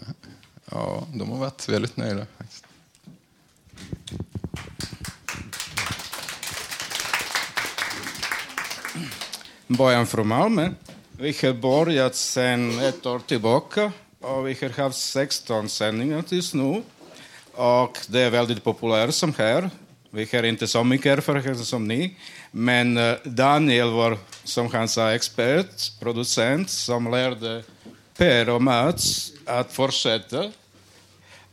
[0.71, 2.25] ja, de har varit väldigt nöjda.
[2.37, 2.65] Faktiskt.
[9.67, 10.69] Bojan från Malmö.
[11.11, 13.91] Vi har börjat sedan ett år tillbaka
[14.21, 16.83] och vi har haft 16 sändningar tills nu.
[17.51, 19.69] Och det är väldigt populärt som här.
[20.09, 22.15] Vi har inte så mycket erfarenhet som ni.
[22.51, 27.63] Men eh, Daniel vår som han sa, expert, producent som lärde
[28.17, 30.51] Per och Mats att fortsätta.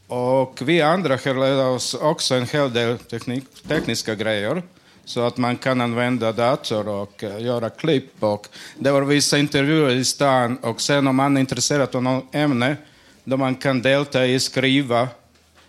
[0.07, 4.63] Och vi andra har lärt oss också en hel del teknik, tekniska grejer
[5.05, 8.23] så att man kan använda dator och eh, göra klipp.
[8.23, 8.49] Och
[8.79, 12.77] det var vissa intervjuer i stan och sen om man är intresserad av något ämne
[13.25, 15.09] då man kan delta i skriva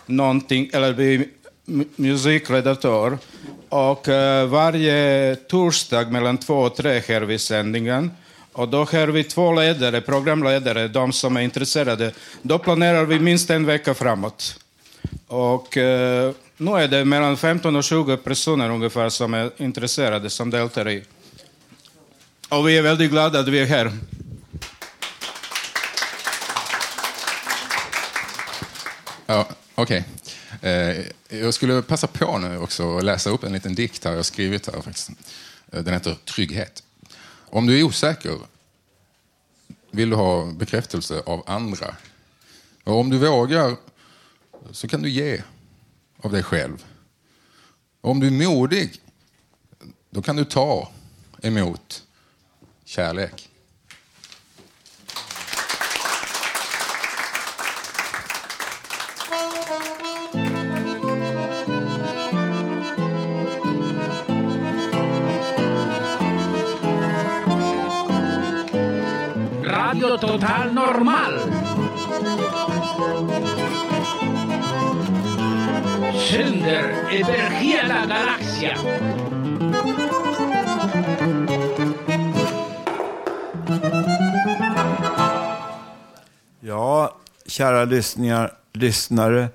[0.06, 1.30] någonting eller bli
[1.96, 3.18] musikredaktör.
[3.72, 8.12] Och uh, varje torsdag mellan två och tre här vi sändningen.
[8.54, 12.12] Och då har vi två ledare, programledare, de som är intresserade.
[12.42, 14.60] Då planerar vi minst en vecka framåt.
[15.28, 20.50] Och uh, nu är det mellan 15 och 20 personer ungefär som är intresserade, som
[20.50, 21.04] deltar i.
[22.50, 23.92] Och vi är väldigt glada att vi är här.
[29.26, 30.00] Ja, Okej.
[30.00, 30.21] Okay.
[30.62, 34.26] Eh, jag skulle passa på nu också att läsa upp en liten dikt här jag
[34.26, 35.10] skrivit här faktiskt.
[35.72, 36.84] Eh, den heter Trygghet.
[37.50, 38.38] Om du är osäker
[39.92, 41.96] vill du ha bekräftelse av andra.
[42.84, 43.76] Och om du vågar
[44.72, 45.44] så kan du ge
[46.22, 46.86] av dig själv.
[48.02, 49.02] Och om du är modig,
[50.10, 50.92] då kan du ta
[51.42, 52.04] emot
[52.86, 53.51] kärlek.
[76.32, 78.78] Sönder, över hela galaxen.
[86.60, 87.16] Ja,
[87.46, 89.50] kära lyssningar, lyssnare.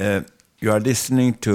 [0.00, 0.22] Uh,
[0.60, 1.50] you are listening to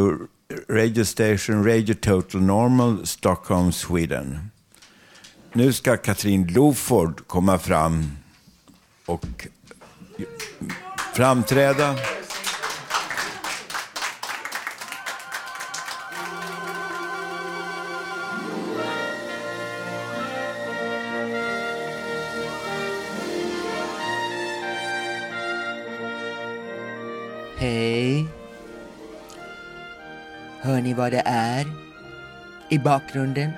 [0.70, 4.52] radio station Radio Total Normal, Stockholm, Sweden.
[5.54, 8.12] Nu ska Katrin Loford komma fram
[9.06, 9.48] och
[11.14, 11.96] framträda.
[27.62, 28.26] Hej.
[30.62, 31.66] Hör ni vad det är
[32.70, 33.52] i bakgrunden?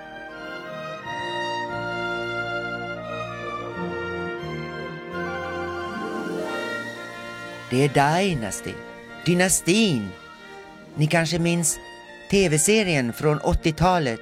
[7.70, 8.74] Det är Dynasty,
[9.26, 10.10] Dynastin.
[10.96, 11.80] Ni kanske minns
[12.32, 14.22] tv-serien från 80-talet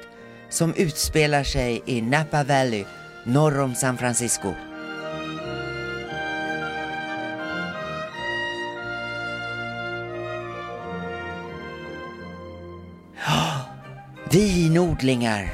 [0.49, 2.85] som utspelar sig i Napa Valley
[3.23, 4.53] norr om San Francisco.
[14.31, 15.49] Vinodlingar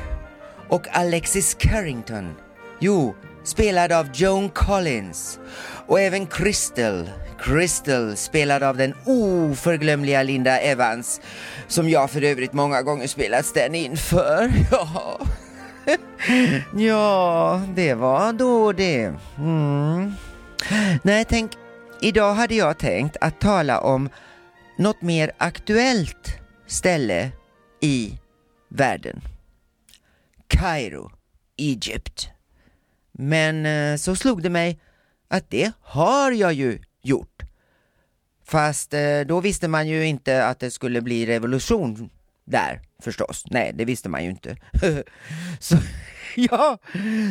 [0.70, 2.36] och Alexis Carrington.
[2.80, 5.40] Jo, spelad av Joan Collins.
[5.88, 7.10] Och även Crystal.
[7.40, 11.22] Crystal spelad av den oförglömliga Linda Evans.
[11.68, 14.52] Som jag för övrigt många gånger spelat den inför.
[14.72, 15.20] Ja.
[16.78, 19.14] ja, det var då det.
[19.38, 20.14] Mm.
[21.04, 21.52] Nej, tänk,
[22.02, 24.10] idag hade jag tänkt att tala om
[24.78, 27.32] något mer aktuellt ställe
[27.82, 28.18] i
[28.76, 29.22] världen.
[30.48, 31.12] Kairo,
[31.58, 32.30] Egypt.
[33.12, 34.80] Men eh, så slog det mig
[35.28, 37.44] att det har jag ju gjort.
[38.46, 42.10] Fast eh, då visste man ju inte att det skulle bli revolution
[42.46, 43.44] där förstås.
[43.48, 44.58] Nej, det visste man ju inte.
[45.60, 45.78] så,
[46.36, 46.78] ja,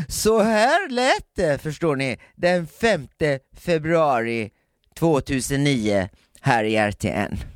[0.08, 3.08] så här lät det förstår ni den 5
[3.56, 4.50] februari
[4.94, 6.08] 2009
[6.40, 7.53] här i RTN.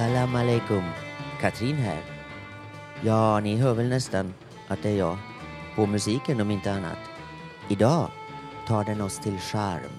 [0.00, 0.84] Salam alaikum.
[1.40, 2.02] Katrin här.
[3.02, 4.34] Ja, ni hör väl nästan
[4.68, 5.18] att det är jag.
[5.76, 6.98] På musiken om inte annat.
[7.68, 8.10] Idag
[8.66, 9.92] tar den oss till Sharm.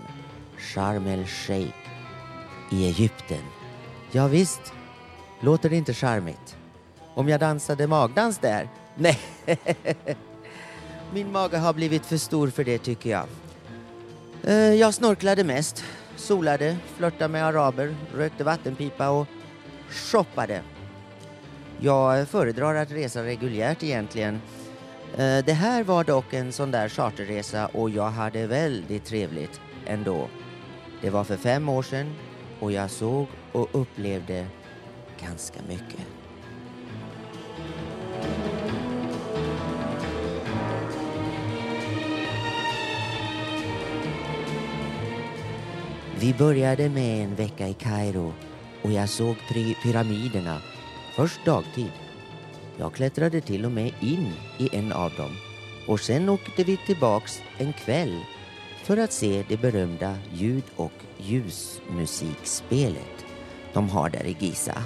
[0.58, 1.78] Sharm el Sheikh.
[2.72, 3.44] I Egypten.
[4.12, 4.74] Ja, visst.
[5.40, 6.58] Låter det inte charmigt?
[7.14, 8.70] Om jag dansade magdans där?
[8.96, 9.20] Nej.
[11.14, 13.26] Min mage har blivit för stor för det tycker jag.
[14.44, 15.84] Eh, jag snorklade mest,
[16.16, 19.28] solade, flörtade med araber, rökte vattenpipa och
[19.92, 20.62] shoppade.
[21.80, 24.42] Jag föredrar att resa reguljärt egentligen.
[25.18, 30.28] Eh, det här var dock en sån där charterresa och jag hade väldigt trevligt ändå.
[31.02, 32.14] Det var för fem år sedan
[32.60, 34.48] och jag såg och upplevde
[35.22, 36.08] ganska mycket.
[46.20, 48.34] Vi började med en vecka i Kairo
[48.82, 49.36] och jag såg
[49.84, 50.62] pyramiderna
[51.16, 51.92] först dagtid.
[52.78, 55.32] Jag klättrade till och med in i en av dem
[55.88, 58.20] och sen åkte vi tillbaks en kväll
[58.84, 63.26] för att se det berömda ljud och ljusmusikspelet
[63.74, 64.84] de har där i Giza.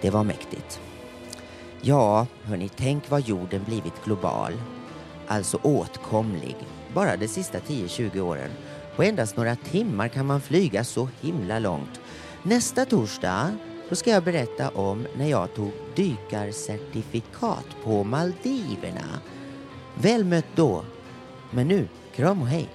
[0.00, 0.80] Det var mäktigt.
[1.80, 4.52] Ja, hörni, tänk vad jorden blivit global.
[5.26, 6.56] Alltså åtkomlig.
[6.94, 8.50] Bara de sista 10-20 åren.
[8.96, 12.00] På endast några timmar kan man flyga så himla långt.
[12.46, 13.56] Nästa torsdag
[13.88, 19.20] då ska jag berätta om när jag tog dykarcertifikat på Maldiverna.
[19.94, 20.84] Väl mött då.
[21.50, 22.68] Men nu, kram och hej.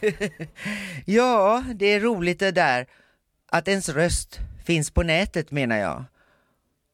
[1.04, 2.86] ja, det är roligt det där
[3.52, 6.04] att ens röst finns på nätet menar jag.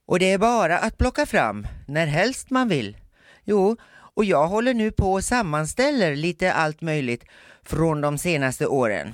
[0.06, 2.96] Och det är bara att plocka fram när helst man vill.
[3.44, 3.76] Jo,
[4.14, 7.24] och jag håller nu på och sammanställer lite allt möjligt
[7.62, 9.12] från de senaste åren.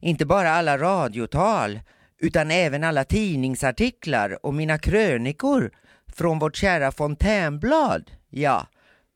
[0.00, 1.80] Inte bara alla radiotal
[2.18, 5.70] utan även alla tidningsartiklar och mina krönikor
[6.16, 8.10] från vårt kära Fontänblad.
[8.30, 8.66] Ja,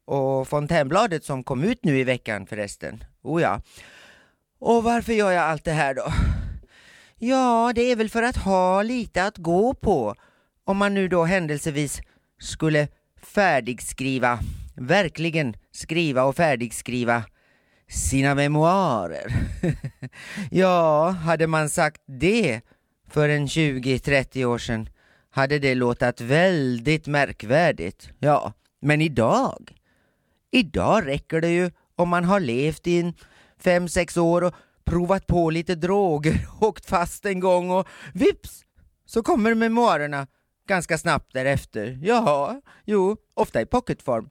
[0.05, 3.05] och Fontänbladet som kom ut nu i veckan förresten.
[3.23, 3.61] Oh ja.
[4.59, 6.13] Och varför gör jag allt det här då?
[7.25, 10.15] Ja, det är väl för att ha lite att gå på
[10.65, 12.01] om man nu då händelsevis
[12.41, 12.89] skulle
[13.23, 14.39] färdigskriva,
[14.77, 17.25] verkligen skriva och färdigskriva
[17.89, 19.33] sina memoarer.
[20.51, 22.61] ja, hade man sagt det
[23.09, 24.89] för en 20-30 år sedan
[25.31, 28.11] hade det låtat väldigt märkvärdigt.
[28.19, 29.77] Ja, men idag?
[30.51, 33.15] Idag räcker det ju om man har levt i en
[33.59, 38.65] fem, sex år och provat på lite droger, åkt fast en gång och vips
[39.07, 40.27] så kommer memoarerna
[40.69, 41.99] ganska snabbt därefter.
[42.03, 44.29] Ja, jo, ofta i pocketform.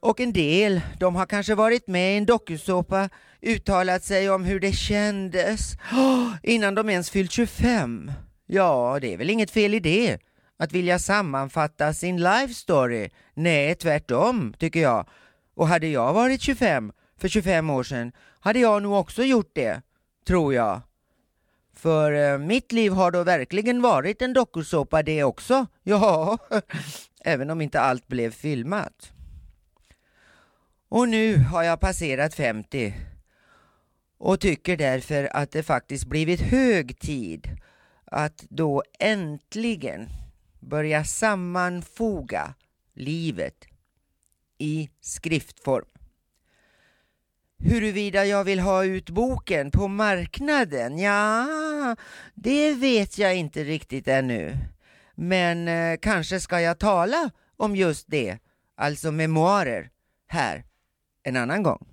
[0.00, 3.08] Och en del, de har kanske varit med i en dokusåpa,
[3.42, 8.12] uttalat sig om hur det kändes oh, innan de ens fyllt 25.
[8.46, 10.18] Ja, det är väl inget fel i det,
[10.58, 13.10] att vilja sammanfatta sin life story.
[13.34, 15.08] Nej, tvärtom, tycker jag.
[15.54, 18.12] Och hade jag varit 25 för 25 år sedan
[18.44, 19.82] hade jag nog också gjort det,
[20.26, 20.80] tror jag.
[21.72, 25.66] För eh, mitt liv har då verkligen varit en dokusåpa det också.
[25.82, 26.38] Ja,
[27.24, 29.12] även om inte allt blev filmat.
[30.88, 32.94] Och nu har jag passerat 50
[34.18, 37.48] och tycker därför att det faktiskt blivit hög tid
[38.04, 40.08] att då äntligen
[40.60, 42.54] börja sammanfoga
[42.94, 43.64] livet
[44.58, 45.93] i skriftform.
[47.66, 50.98] Huruvida jag vill ha ut boken på marknaden?
[50.98, 51.46] Ja,
[52.34, 54.56] det vet jag inte riktigt ännu.
[55.14, 58.38] Men eh, kanske ska jag tala om just det,
[58.76, 59.90] alltså memoarer,
[60.28, 60.64] här
[61.22, 61.86] en annan gång.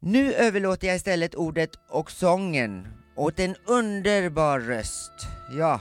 [0.00, 5.12] Nu överlåter jag istället ordet och sången åt en underbar röst.
[5.58, 5.80] Ja,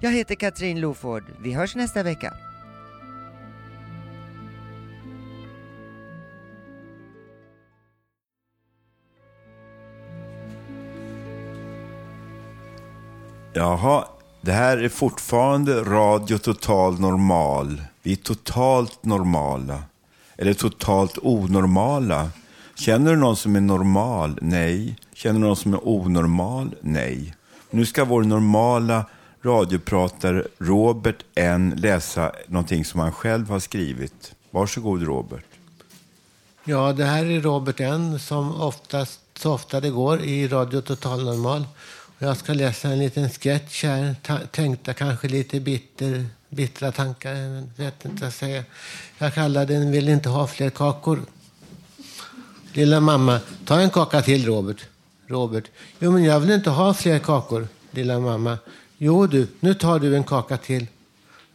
[0.00, 1.24] jag heter Katrin Loford.
[1.42, 2.51] Vi hörs nästa vecka.
[13.54, 14.04] Jaha,
[14.40, 17.82] det här är fortfarande Radio Total Normal.
[18.02, 19.82] Vi är totalt normala.
[20.36, 22.30] Eller totalt onormala.
[22.74, 24.38] Känner du någon som är normal?
[24.42, 24.96] Nej.
[25.14, 26.74] Känner du någon som är onormal?
[26.80, 27.34] Nej.
[27.70, 29.04] Nu ska vår normala
[29.44, 34.34] radiopratare Robert N läsa någonting som han själv har skrivit.
[34.50, 35.44] Varsågod Robert.
[36.64, 41.24] Ja, det här är Robert N som oftast, så ofta det går i Radio Total
[41.24, 41.64] Normal.
[42.22, 47.34] Jag ska läsa en liten sketch här, ta, tänkta kanske lite bitter, bittra tankar.
[47.34, 48.64] Jag vet inte vad säga.
[49.18, 51.22] Jag kallar den Vill inte ha fler kakor.
[52.72, 54.76] Lilla mamma, ta en kaka till Robert.
[55.26, 55.64] Robert,
[55.98, 57.68] jo men jag vill inte ha fler kakor.
[57.90, 58.58] Lilla mamma,
[58.98, 60.86] jo du, nu tar du en kaka till.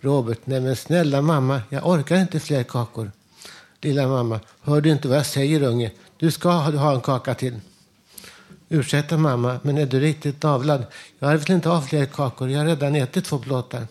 [0.02, 3.12] Robert, nej men snälla mamma, jag orkar inte fler kakor.
[3.82, 5.92] Lilla mamma, hör du inte vad jag säger unge?
[6.18, 7.60] Du ska ha en kaka till.
[8.70, 10.86] Ursäkta mamma, men är du riktigt avlad?
[11.20, 13.88] Jag vill inte ha fler kakor, jag har redan ätit två plåtar.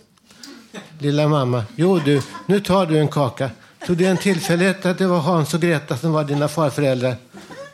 [0.99, 3.51] Lilla mamma, jo du, nu tar du en kaka.
[3.87, 7.17] Tog det en tillfällighet att det var Hans och Greta som var dina farföräldrar?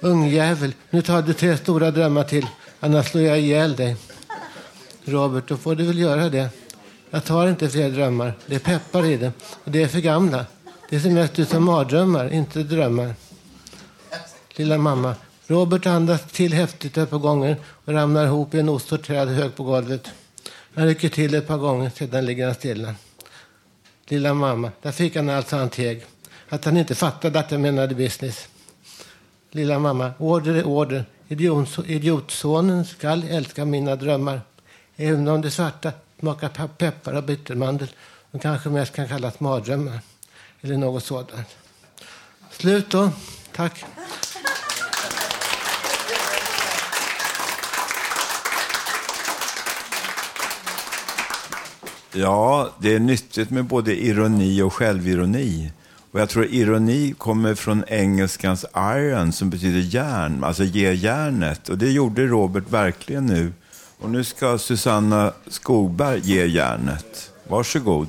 [0.01, 2.47] Ungjävel, nu tar du tre stora drömmar till,
[2.81, 3.97] annars slår jag ihjäl dig.
[5.05, 6.49] Robert, då får du väl göra det.
[7.11, 8.35] Jag tar inte fler drömmar.
[8.47, 9.33] Det är peppar i det.
[9.65, 10.47] Och det är för gamla.
[10.91, 13.15] Det ser mest ut som mardrömmar, inte drömmar.
[14.57, 15.15] Lilla mamma.
[15.53, 19.65] Robert andas till häftigt ett par gånger och ramlar ihop i en ostsorterad hög på
[19.65, 20.11] golvet.
[20.75, 22.95] Han rycker till ett par gånger, sedan ligger han stilla.
[24.07, 24.71] Lilla mamma.
[24.83, 26.05] Där fick han alltså han teg.
[26.49, 28.49] Att han inte fattade att jag menade business.
[29.51, 30.13] Lilla mamma.
[30.19, 31.05] Order är order.
[31.87, 34.41] Idiotsonen skall älska mina drömmar.
[34.97, 37.89] Även om det svarta smakar peppar och bittermandel.
[38.31, 40.01] De kanske mest kan kallas mardrömmar.
[40.61, 41.31] Eller något sådant.
[42.51, 43.11] Slut då.
[43.53, 43.85] Tack.
[52.15, 55.73] Ja, det är nyttigt med både ironi och självironi.
[56.11, 61.69] Och jag tror ironi kommer från engelskans iron som betyder järn, alltså ge järnet.
[61.69, 63.53] Och det gjorde Robert verkligen nu.
[63.99, 67.31] Och nu ska Susanna Skogberg ge järnet.
[67.49, 68.09] Varsågod.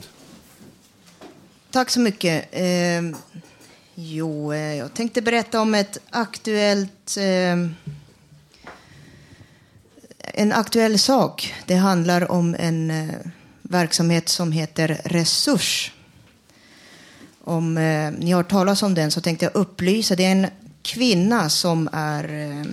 [1.72, 2.46] Tack så mycket.
[2.52, 3.02] Eh,
[3.96, 7.18] jo, eh, jag tänkte berätta om ett aktuellt...
[7.18, 7.58] Eh,
[10.36, 11.54] en aktuell sak.
[11.66, 13.16] Det handlar om en eh,
[13.74, 15.92] verksamhet som heter Resurs.
[17.44, 20.16] Om eh, ni har hört talas om den så tänkte jag upplysa.
[20.16, 20.48] Det är en
[20.82, 22.66] kvinna som är eh,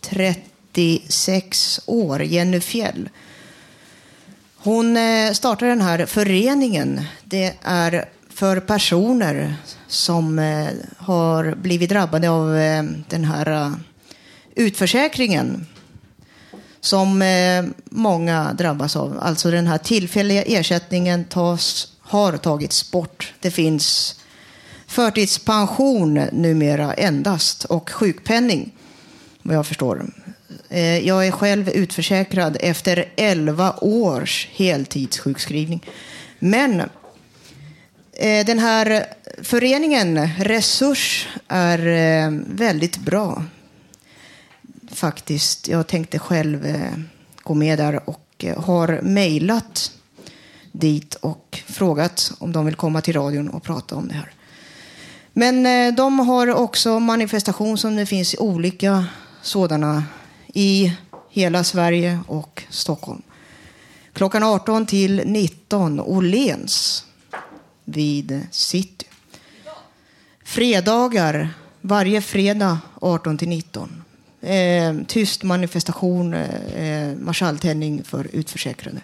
[0.00, 3.08] 36 år, Jenny Fjäll.
[4.56, 7.00] Hon eh, startade den här föreningen.
[7.24, 9.56] Det är för personer
[9.88, 13.72] som eh, har blivit drabbade av eh, den här eh,
[14.54, 15.66] utförsäkringen
[16.84, 19.18] som eh, många drabbas av.
[19.20, 23.32] Alltså den här tillfälliga ersättningen tas, har tagits bort.
[23.40, 24.16] Det finns
[24.86, 28.72] förtidspension numera endast och sjukpenning,
[29.42, 30.06] vad jag förstår.
[30.68, 35.84] Eh, jag är själv utförsäkrad efter 11 års heltidssjukskrivning.
[36.38, 36.80] Men
[38.12, 39.06] eh, den här
[39.42, 43.44] föreningen Resurs är eh, väldigt bra
[44.94, 45.68] faktiskt.
[45.68, 46.92] Jag tänkte själv eh,
[47.42, 49.92] gå med där och eh, har mejlat
[50.72, 54.32] dit och frågat om de vill komma till radion och prata om det här.
[55.32, 59.06] Men eh, de har också manifestation som det finns olika
[59.42, 60.04] sådana
[60.54, 60.96] i
[61.30, 63.22] hela Sverige och Stockholm.
[64.12, 67.04] Klockan 18 till 19, Åhléns
[67.84, 69.06] vid City.
[70.44, 74.03] Fredagar, varje fredag 18 till 19
[74.44, 79.00] eh, tyst manifestation, eh, eh marschalltändning för utförsäkrade.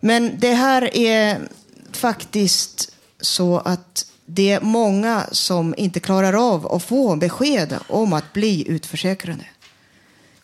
[0.00, 1.48] Men det här är
[1.92, 8.32] faktiskt så att det är många som inte klarar av att få besked om att
[8.32, 9.46] bli utförsäkrade.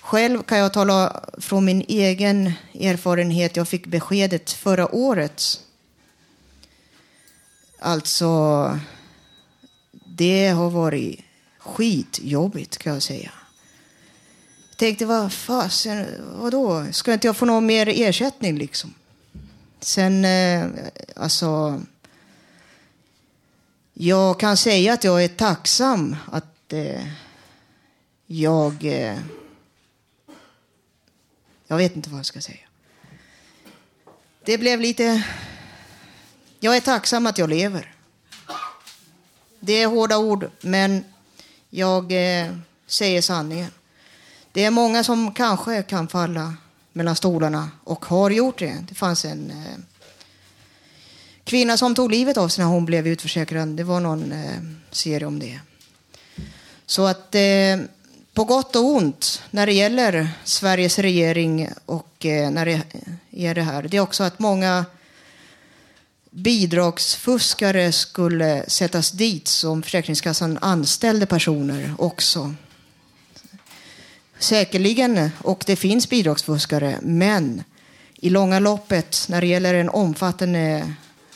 [0.00, 3.56] Själv kan jag tala från min egen erfarenhet.
[3.56, 5.60] Jag fick beskedet förra året.
[7.78, 8.78] Alltså,
[10.16, 11.20] det har varit
[11.58, 13.30] skitjobbigt kan jag säga.
[14.82, 16.86] Jag tänkte, vad fasen, vadå?
[16.92, 18.94] Ska inte jag få någon mer ersättning liksom?
[19.80, 20.68] Sen, eh,
[21.16, 21.82] alltså...
[23.92, 27.06] Jag kan säga att jag är tacksam att eh,
[28.26, 28.84] jag...
[28.84, 29.18] Eh,
[31.66, 32.68] jag vet inte vad jag ska säga.
[34.44, 35.24] Det blev lite...
[36.60, 37.94] Jag är tacksam att jag lever.
[39.60, 41.04] Det är hårda ord, men
[41.70, 42.56] jag eh,
[42.86, 43.70] säger sanningen.
[44.52, 46.54] Det är många som kanske kan falla
[46.92, 48.84] mellan stolarna och har gjort det.
[48.88, 49.78] Det fanns en eh,
[51.44, 53.68] kvinna som tog livet av sig när hon blev utförsäkrad.
[53.68, 55.60] Det var någon eh, serie om det.
[56.86, 57.78] Så att eh,
[58.34, 62.82] på gott och ont när det gäller Sveriges regering och eh, när det
[63.30, 63.82] är det här.
[63.82, 64.84] Det är också att många
[66.30, 72.54] bidragsfuskare skulle sättas dit som Försäkringskassan anställde personer också.
[74.42, 77.62] Säkerligen, och det finns bidragsfuskare, men
[78.14, 80.84] i långa loppet när det gäller en omfattande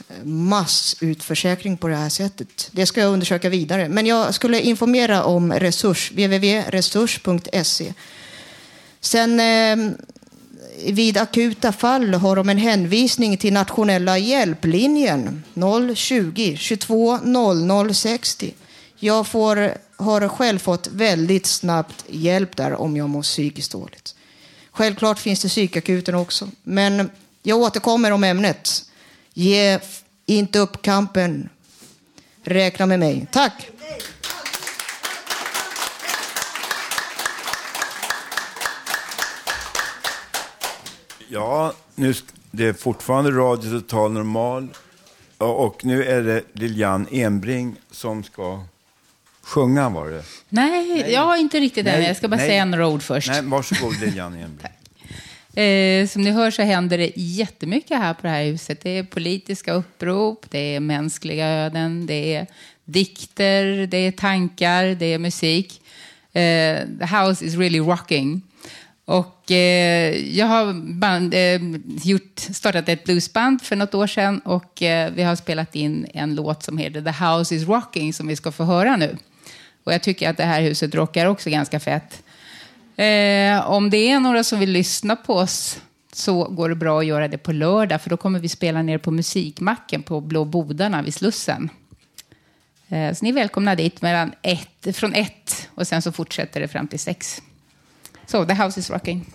[0.09, 2.69] eh, massutförsäkring på det här sättet.
[2.73, 3.89] Det ska jag undersöka vidare.
[3.89, 7.95] Men jag skulle informera om resurs, www.resurs.se.
[9.01, 9.93] Sen eh,
[10.93, 15.43] vid akuta fall har de en hänvisning till nationella hjälplinjen
[15.95, 18.55] 020 22 00 60.
[18.99, 24.15] Jag får, har själv fått väldigt snabbt hjälp där om jag mår psykiskt dåligt.
[24.71, 27.11] Självklart finns det psykakuten också, men
[27.43, 28.85] jag återkommer om ämnet.
[29.35, 29.79] Ge
[30.27, 31.49] inte upp kampen.
[32.43, 33.27] Räkna med mig.
[33.33, 33.71] Tack!
[41.29, 42.15] Ja, nu,
[42.51, 44.69] det är fortfarande Radio Total Normal.
[45.39, 48.65] Och nu är det Lilian Enbring som ska
[49.47, 50.23] sjunga var det.
[50.49, 51.99] Nej, jag inte riktigt än.
[51.99, 52.49] Nej, Jag ska bara nej.
[52.49, 53.29] säga några ord först.
[53.29, 54.59] Nej, varsågod Lilian.
[55.55, 58.81] Eh, som ni hör så händer det jättemycket här på det här huset.
[58.83, 62.47] Det är politiska upprop, det är mänskliga öden, det är
[62.85, 65.81] dikter, det är tankar, det är musik.
[66.33, 68.43] Eh, the house is really rocking.
[69.05, 71.61] Och eh, jag har band, eh,
[72.03, 76.35] gjort, startat ett bluesband för något år sedan och eh, vi har spelat in en
[76.35, 79.17] låt som heter The House is Rocking som vi ska få höra nu.
[79.87, 82.23] Och jag tycker att det här huset rockar också ganska fett.
[82.97, 85.81] Eh, om det är några som vill lyssna på oss
[86.13, 88.99] så går det bra att göra det på lördag för då kommer vi spela ner
[88.99, 91.71] på Musikmacken på Blå Bodarna vid Slussen.
[92.89, 96.69] Eh, så ni är välkomna dit mellan ett, från ett och sen så fortsätter det
[96.69, 97.43] fram till sex.
[98.27, 99.27] Så, The House is Rocking.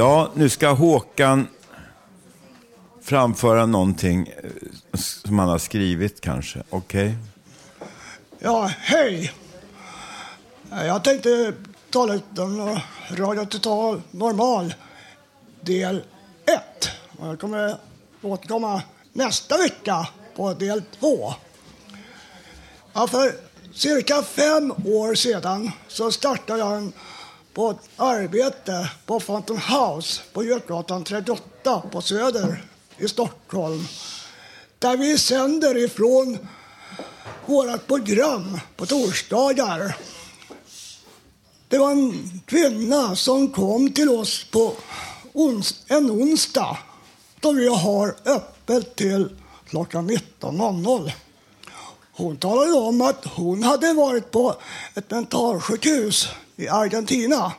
[0.00, 1.48] Ja, nu ska Håkan
[3.02, 4.50] framföra någonting eh,
[4.98, 6.62] som han har skrivit kanske.
[6.70, 7.16] Okej?
[8.38, 9.32] Ja, hej.
[10.70, 11.52] Jag tänkte
[11.90, 12.78] tala lite om
[13.10, 14.74] Radio Total Normal
[15.60, 16.04] del 1.
[17.20, 17.76] Jag kommer
[18.22, 18.82] återkomma
[19.12, 21.34] nästa vecka på del 2.
[22.92, 23.32] Ja, för
[23.74, 26.92] cirka fem år sedan så startade jag en,
[27.60, 32.64] på ett arbete på Fountain House på Götgatan 38 på Söder
[32.98, 33.86] i Stockholm.
[34.78, 36.38] Där vi sänder ifrån
[37.46, 39.96] vårt program på torsdagar.
[41.68, 44.72] Det var en kvinna som kom till oss på
[45.32, 46.78] ons en onsdag
[47.40, 49.28] då vi har öppet till
[49.68, 51.12] klockan 19.00.
[52.12, 54.54] Hon talade om att hon hade varit på
[54.94, 56.28] ett mentalsjukhus
[56.60, 57.52] i Argentina.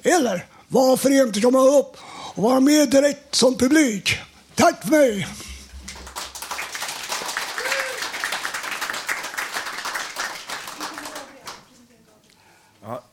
[0.04, 1.98] Eller varför inte komma upp
[2.36, 4.18] och vara med direkt som publik.
[4.56, 5.28] Tack för mig!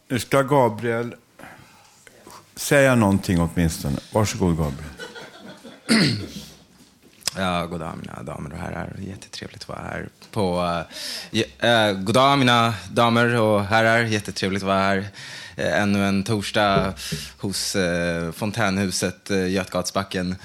[0.09, 1.15] Nu ska Gabriel
[2.57, 3.97] säga någonting åtminstone.
[4.13, 4.91] Varsågod Gabriel.
[7.39, 8.97] Ja, god dag mina damer och herrar.
[8.99, 10.09] Jättetrevligt att vara här.
[10.31, 10.59] På,
[11.33, 14.03] eh, uh, uh, eh, god dag mina damer och herrar.
[14.03, 14.99] Jättetrevligt att vara här.
[15.59, 16.95] Uh, ännu en torsdag
[17.39, 20.37] hos uh, Fontänhuset uh, Götgatsbacken.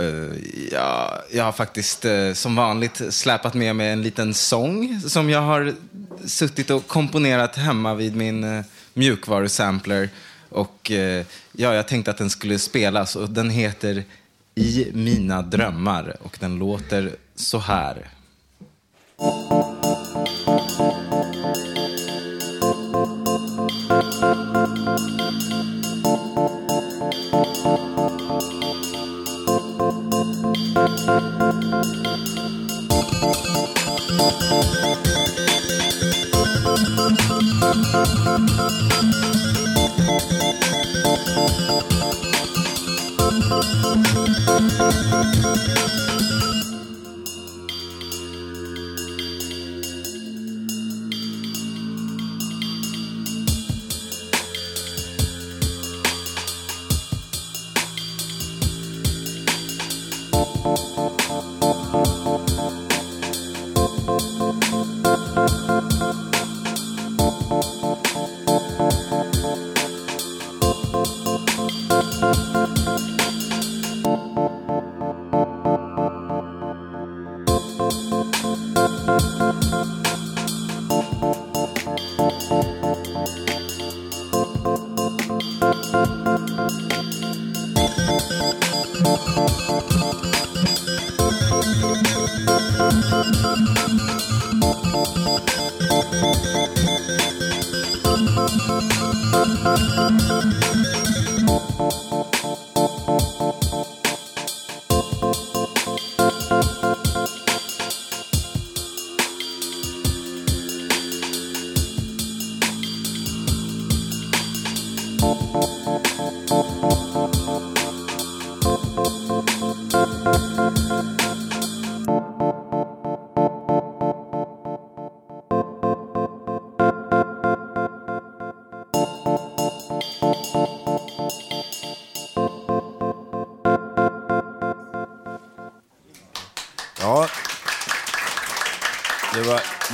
[0.00, 0.36] Uh,
[0.72, 5.40] ja, jag har faktiskt uh, som vanligt släpat med mig en liten sång som jag
[5.40, 5.74] har
[6.26, 8.64] suttit och komponerat hemma vid min uh,
[8.98, 10.08] mjukvarusampler.
[10.48, 14.04] Och eh, ja, jag tänkte att den skulle spelas och den heter
[14.54, 18.08] I mina drömmar och den låter så här.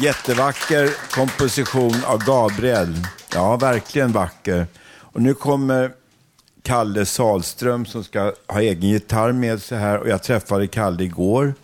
[0.04, 2.94] Jättevacker komposition av Gabriel.
[3.34, 4.66] Ja, verkligen vacker.
[4.98, 5.92] Och nu kommer
[6.62, 9.98] Kalle Salström som ska ha egen gitarr med sig här.
[9.98, 11.54] Och jag träffade Kalle igår.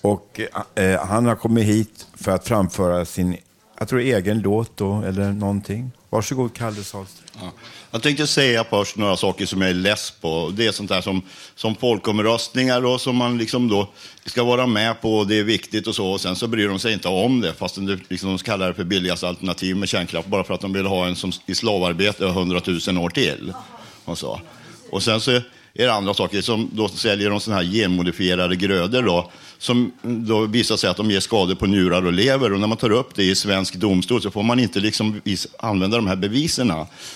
[0.00, 0.40] Och
[0.74, 3.36] eh, han har kommit hit för att framföra sin,
[3.78, 5.92] jag tror egen låt då, eller någonting.
[6.10, 7.21] Varsågod Kalle Salström.
[7.40, 7.52] Ja.
[7.90, 10.52] Jag tänkte säga först några saker som jag är less på.
[10.54, 11.22] Det är sånt där som,
[11.54, 13.88] som folkomröstningar och som man liksom då
[14.24, 16.06] ska vara med på och det är viktigt och så.
[16.06, 18.74] Och sen så bryr de sig inte om det, fast det, liksom, de kallar det
[18.74, 22.26] för billigaste alternativ med kärnkraft bara för att de vill ha en som i slavarbete
[22.26, 23.52] 100 000 år till.
[24.04, 24.40] Och, så.
[24.90, 25.40] och sen så
[25.74, 30.46] är det andra saker, som då säljer de såna här genmodifierade grödor då, som då
[30.46, 32.52] visar sig att de ger skador på njurar och lever.
[32.52, 35.20] Och när man tar upp det i svensk domstol så får man inte liksom
[35.58, 36.72] använda de här bevisen,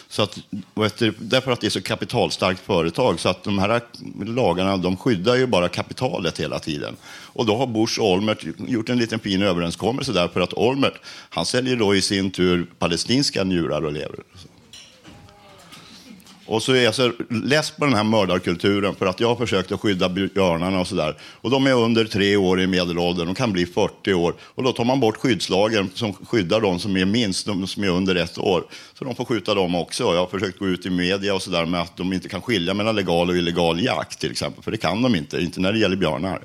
[0.09, 0.39] Så att,
[0.85, 3.21] efter, därför att det är så kapitalstarkt företag.
[3.21, 3.81] Så att de här
[4.27, 6.97] lagarna de skyddar ju bara kapitalet hela tiden.
[7.07, 10.29] Och då har Bush och Olmert gjort en liten fin överenskommelse där.
[10.29, 10.95] För att Olmert,
[11.31, 14.19] han säljer då i sin tur palestinska njurar och lever.
[16.47, 19.73] Och så är jag så less på den här mördarkulturen för att jag har försökt
[19.73, 21.17] att skydda björnarna och sådär.
[21.41, 24.35] Och de är under tre år i medelåldern, de kan bli 40 år.
[24.41, 27.89] Och då tar man bort skyddslagen som skyddar de som är minst, de som är
[27.89, 28.65] under ett år.
[28.99, 30.05] Så de får skjuta dem också.
[30.05, 32.75] Jag har försökt gå ut i media och sådär med att de inte kan skilja
[32.75, 34.63] mellan legal och illegal jakt till exempel.
[34.63, 36.41] För det kan de inte, inte när det gäller björnar.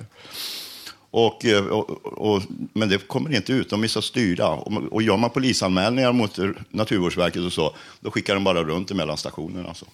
[1.12, 2.42] Och, eh, och, och,
[2.74, 4.48] men det kommer inte ut, de är så styrda.
[4.48, 6.40] Och, och gör man polisanmälningar mot
[6.70, 9.70] Naturvårdsverket och så, då skickar de bara runt mellan stationerna.
[9.70, 9.86] Alltså.
[9.86, 9.92] Så.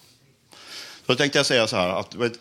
[1.08, 2.32] Så tänkte jag säga så här, att vet,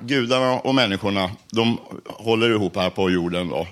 [0.00, 3.48] gudarna och människorna, de håller ihop här på jorden.
[3.48, 3.66] Då.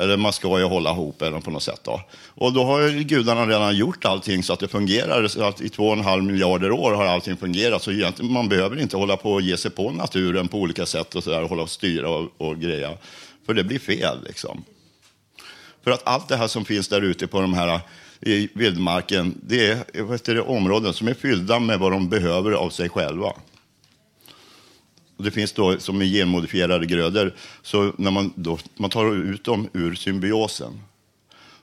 [0.00, 1.80] Eller man ska ju hålla ihop eller på något sätt.
[1.84, 2.00] Då.
[2.34, 5.28] Och då har ju gudarna redan gjort allting så att det fungerar.
[5.28, 7.82] Så att I två och en halv miljarder år har allting fungerat.
[7.82, 11.14] Så egentligen, man behöver inte hålla på och ge sig på naturen på olika sätt
[11.14, 12.92] och så där, och hålla och styra och, och greja.
[13.46, 14.64] För det blir fel liksom.
[15.84, 17.80] För att allt det här som finns där ute på de här
[18.20, 22.70] i vildmarken, det är vet du, områden som är fyllda med vad de behöver av
[22.70, 23.32] sig själva.
[25.16, 29.44] Och det finns då som i genmodifierade grödor, så när man, då, man tar ut
[29.44, 30.80] dem ur symbiosen.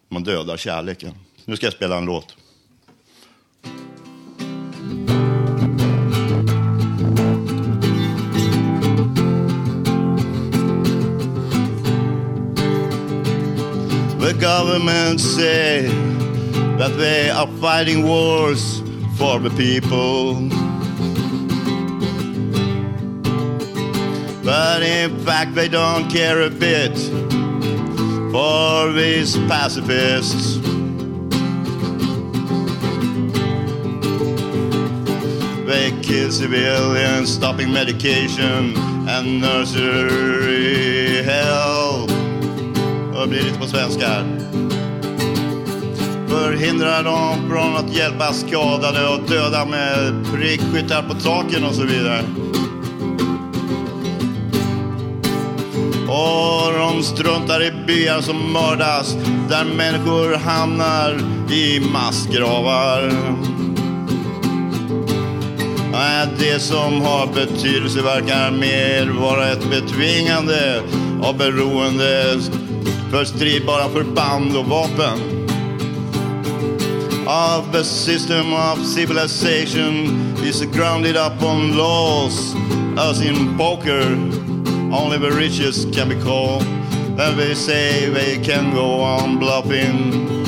[0.09, 1.13] Man dödar kärleken.
[1.45, 2.35] Nu ska jag spela en låt.
[14.33, 15.87] The government say
[16.77, 18.81] that they are fighting wars
[19.15, 20.49] for the people.
[24.43, 26.97] But in fact, they don't care a bit
[28.31, 30.57] for these pacifists.
[35.67, 38.75] They kill civilians, stopping medication
[39.07, 41.72] and nursery help.
[43.23, 44.23] Vad blir det på svenska här?
[46.27, 52.23] Förhindrar dem från att hjälpa skadade och döda med prickskyttar på taken och så vidare.
[56.07, 59.17] Och de struntar i byar som mördas
[59.49, 61.17] där människor hamnar
[61.51, 63.11] i massgravar.
[66.39, 70.81] Det som har betydelse verkar mer vara ett betvingande
[71.23, 72.39] av beroende
[73.13, 75.19] för stridbara förband och vapen.
[77.27, 82.55] Of the system of civilization is grounded upon laws
[82.97, 84.03] as in poker
[84.91, 86.63] only the richest can be called.
[87.19, 90.42] And they say they can go on bluffing.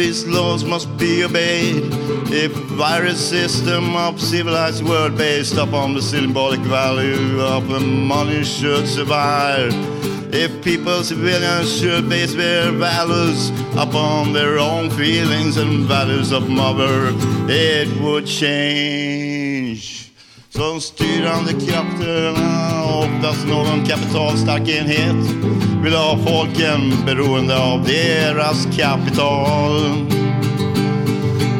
[0.00, 1.84] These laws must be obeyed.
[2.32, 8.88] If virus system of civilized world based upon the symbolic value of the money should
[8.88, 9.74] survive.
[10.32, 17.12] If people, civilians should base their values upon their own feelings and values of mother,
[17.50, 20.12] it would change.
[20.48, 30.06] Som styrande krafterna, oftast någon kapitalstark enhet, vill ha folken beroende av deras kapital.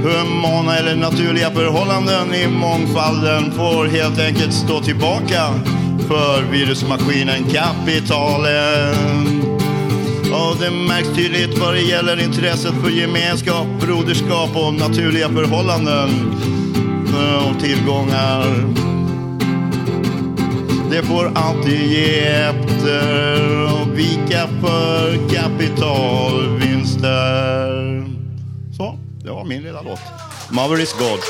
[0.03, 5.55] Humana eller naturliga förhållanden i mångfalden får helt enkelt stå tillbaka
[6.09, 8.95] för virusmaskinen kapitalen.
[10.33, 16.11] Och det märks tydligt vad det gäller intresset för gemenskap, broderskap och naturliga förhållanden
[17.49, 18.45] och tillgångar
[20.91, 28.05] det får alltid ge efter och vika för kapitalvinster.
[28.77, 30.01] Så, det var min lilla låt.
[30.51, 31.21] Maverick's God.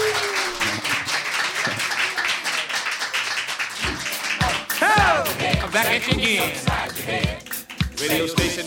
[8.00, 8.64] Radio station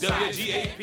[0.00, 0.80] WGAP.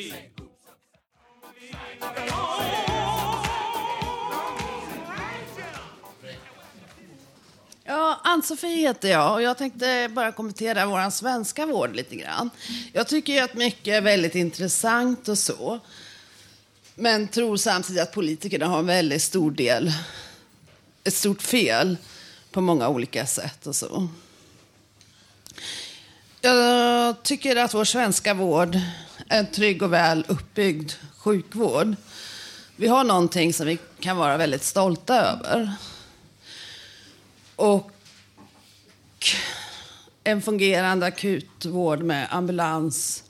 [7.86, 12.50] Ja, Ann-Sofie heter jag och jag tänkte bara kommentera vår svenska vård lite grann.
[12.94, 15.80] Jag tycker ju att mycket är väldigt intressant och så.
[16.96, 19.94] Men tror samtidigt att politikerna har en väldigt stor del,
[21.04, 21.98] ett stort fel
[22.52, 24.08] på många olika sätt och så.
[26.42, 28.76] Jag tycker att vår svenska vård
[29.30, 31.96] är en trygg och väl uppbyggd sjukvård.
[32.76, 35.76] Vi har någonting som vi kan vara väldigt stolta över.
[37.56, 37.92] Och
[40.24, 43.24] en fungerande akutvård med ambulans,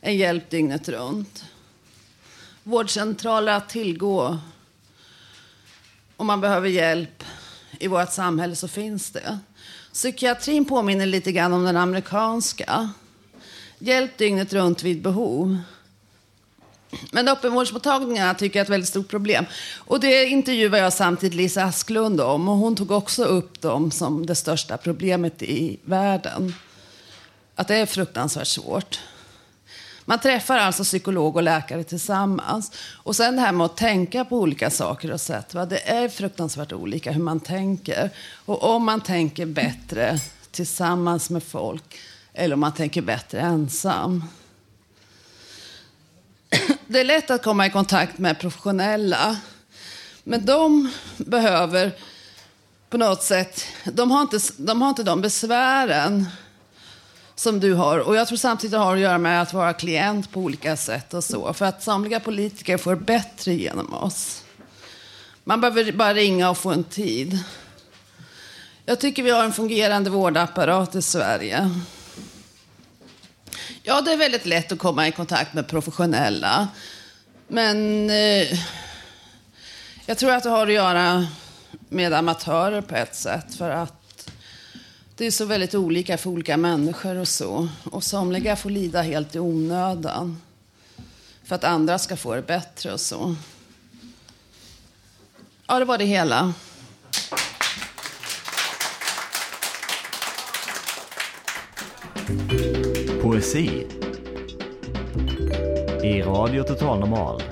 [0.00, 1.44] en hjälp dygnet runt.
[2.62, 4.38] Vårdcentraler att tillgå.
[6.16, 7.24] Om man behöver hjälp
[7.78, 9.38] i vårt samhälle så finns det.
[9.92, 12.90] Psykiatrin påminner lite grann om den amerikanska.
[13.78, 15.58] Hjälp dygnet runt vid behov.
[17.12, 19.44] Men öppenvårdsmottagningarna tycker jag är ett väldigt stort problem.
[19.76, 22.48] Och det intervjuade jag samtidigt Lisa Asklund om.
[22.48, 26.54] Och hon tog också upp dem som det största problemet i världen.
[27.54, 29.00] Att det är fruktansvärt svårt.
[30.08, 32.72] Man träffar alltså psykolog och läkare tillsammans.
[33.02, 35.54] Och sen det här med att tänka på olika saker och sätt.
[35.54, 35.66] Va?
[35.66, 38.10] Det är fruktansvärt olika hur man tänker.
[38.44, 40.20] Och om man tänker bättre
[40.50, 41.98] tillsammans med folk
[42.32, 44.24] eller om man tänker bättre ensam.
[46.88, 49.36] Det är lätt att komma i kontakt med professionella.
[50.24, 51.92] Men de behöver
[52.90, 56.26] på något sätt, de har inte de, har inte de besvären
[57.34, 57.98] som du har.
[57.98, 61.14] Och jag tror samtidigt det har att göra med att vara klient på olika sätt
[61.14, 61.52] och så.
[61.52, 64.42] För att somliga politiker får bättre genom oss.
[65.44, 67.38] Man behöver bara ringa och få en tid.
[68.84, 71.70] Jag tycker vi har en fungerande vårdapparat i Sverige.
[73.88, 76.68] Ja, det är väldigt lätt att komma i kontakt med professionella.
[77.48, 78.58] Men eh,
[80.06, 81.26] jag tror att det har att göra
[81.88, 83.54] med amatörer på ett sätt.
[83.54, 84.30] För att
[85.16, 87.68] det är så väldigt olika för olika människor och så.
[87.84, 90.42] Och somliga får lida helt i onödan.
[91.44, 93.36] För att andra ska få det bättre och så.
[95.66, 96.54] Ja, det var det hela.
[103.46, 103.86] Poesi
[106.02, 107.42] i Radio Total Normal.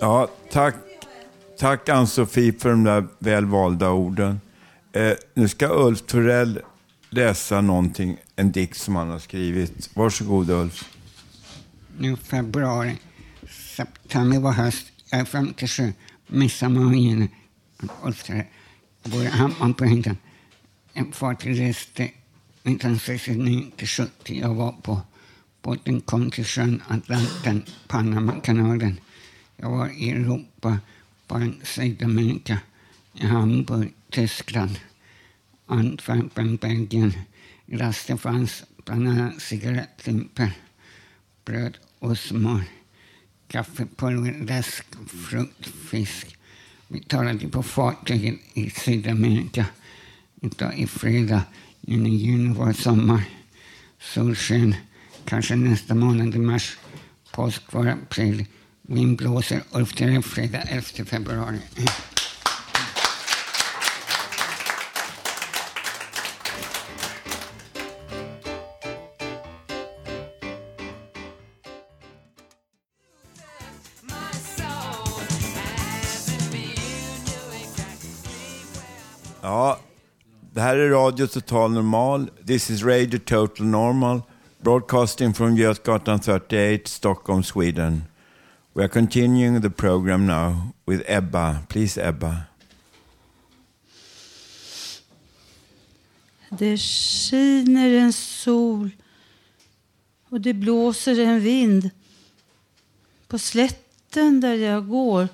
[0.00, 0.74] Ja, tack,
[1.58, 4.40] tack Ann-Sofie för de där välvalda orden.
[4.92, 6.60] Eh, nu ska Ulf Torell
[7.10, 9.90] läsa någonting, en dikt som han har skrivit.
[9.94, 10.84] Varsågod Ulf.
[11.98, 12.96] Nu februari,
[13.76, 14.86] september var höst.
[15.10, 15.92] Jag är 57,
[16.26, 17.28] midsommar och juni.
[18.02, 18.44] Ulf Torell.
[19.02, 19.84] Jag bor i Hammar på.
[20.98, 24.40] En fartyg reste 1969 till 70.
[24.40, 25.00] Jag var på
[25.62, 29.00] båten kom till sjön Atlanten, Panamakanalen.
[29.56, 30.78] Jag var i Europa,
[31.26, 32.58] på Sydamerika,
[33.14, 34.80] i Hamburg, Tyskland,
[35.66, 37.12] Antwerpen, Belgien.
[37.66, 40.52] I rasten fanns bland annat cigarettlimper,
[41.44, 42.62] bröd och smör,
[43.48, 44.86] kaffepulver, läsk,
[45.28, 46.36] frukt, fisk.
[46.88, 49.66] Vi talade på fartyget i Sydamerika
[50.42, 51.42] utav i fredag,
[51.80, 53.22] juni, juni var sommar.
[54.00, 54.74] Solsken,
[55.24, 56.76] kanske nästa månad i mars.
[57.32, 58.46] Påsk var april.
[58.82, 61.58] Vind blåser Ulf till fredag 11 februari.
[80.68, 82.30] Här är Radio Total Normal.
[82.46, 84.22] This is Radio Total Normal.
[84.60, 88.02] Broadcasting from Götgatan 38, Stockholm, Sweden.
[88.74, 91.58] We are continuing the program now with Ebba.
[91.68, 92.36] Please, Ebba.
[96.50, 98.90] Det skiner en sol
[100.28, 101.90] och det blåser en vind
[103.28, 105.28] på slätten där jag går.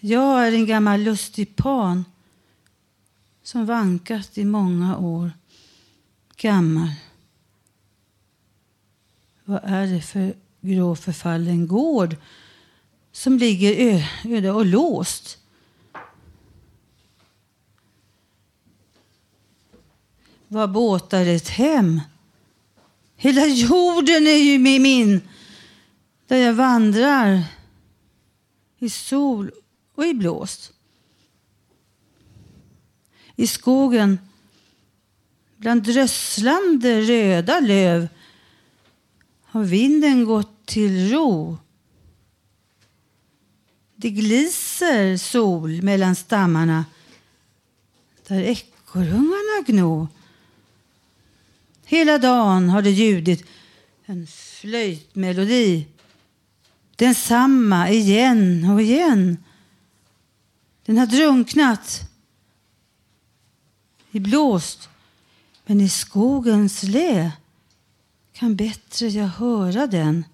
[0.00, 2.04] Jag är en gammal lustig pan
[3.42, 5.32] som vankat i många år.
[6.36, 6.88] Gammal.
[9.44, 12.16] Vad är det för grå förfallen gård
[13.12, 15.38] som ligger öde och låst?
[20.48, 22.00] Var båtar ett hem?
[23.16, 25.20] Hela jorden är ju min.
[26.26, 27.44] Där jag vandrar
[28.78, 29.50] i sol
[29.94, 30.72] och i blåst
[33.42, 34.18] i skogen
[35.56, 38.08] bland drösslande röda löv
[39.42, 41.58] har vinden gått till ro.
[43.96, 46.84] Det gliser sol mellan stammarna
[48.28, 50.08] där ekorrungarna gno.
[51.84, 53.44] Hela dagen har det ljudit
[54.06, 55.86] en flöjtmelodi.
[56.96, 59.44] Densamma igen och igen.
[60.84, 62.11] Den har drunknat
[64.12, 64.88] i blåst,
[65.64, 67.32] men i skogens lä
[68.32, 70.24] kan bättre jag höra den.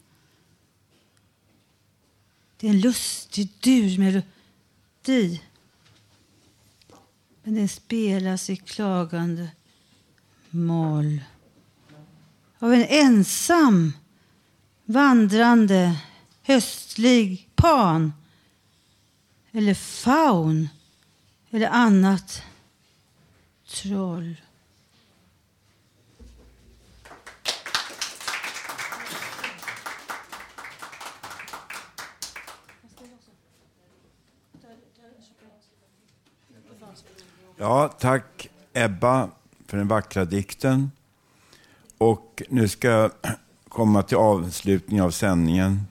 [2.56, 5.42] Det är en lustig durmelodi,
[7.42, 9.50] men den spelas i klagande
[10.50, 11.20] moll
[12.58, 13.92] av en ensam
[14.84, 15.96] vandrande
[16.42, 18.12] höstlig pan
[19.52, 20.68] eller faun
[21.50, 22.42] eller annat
[23.82, 24.36] kontroll.
[37.56, 39.28] Ja, tack Ebba
[39.66, 40.90] för den vackra dikten.
[41.98, 43.10] Och nu ska jag
[43.68, 45.86] komma till avslutningen av sändningen.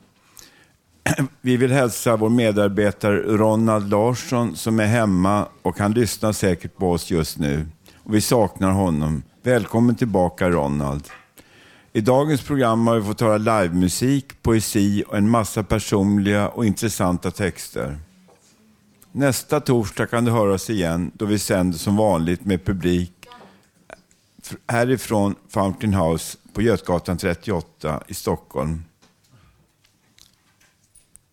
[1.42, 6.92] Vi vill hälsa vår medarbetare Ronald Larsson som är hemma och han lyssnar säkert på
[6.92, 7.66] oss just nu.
[8.08, 9.24] Och vi saknar honom.
[9.44, 11.04] Välkommen tillbaka Ronald.
[11.94, 17.32] I dagens program har vi fått höra livemusik, poesi och en massa personliga och intressanta
[17.32, 18.00] texter.
[19.12, 23.14] Nästa torsdag kan du höra oss igen då vi sänder som vanligt med publik
[24.68, 28.84] härifrån Fountain House på Götgatan 38 i Stockholm.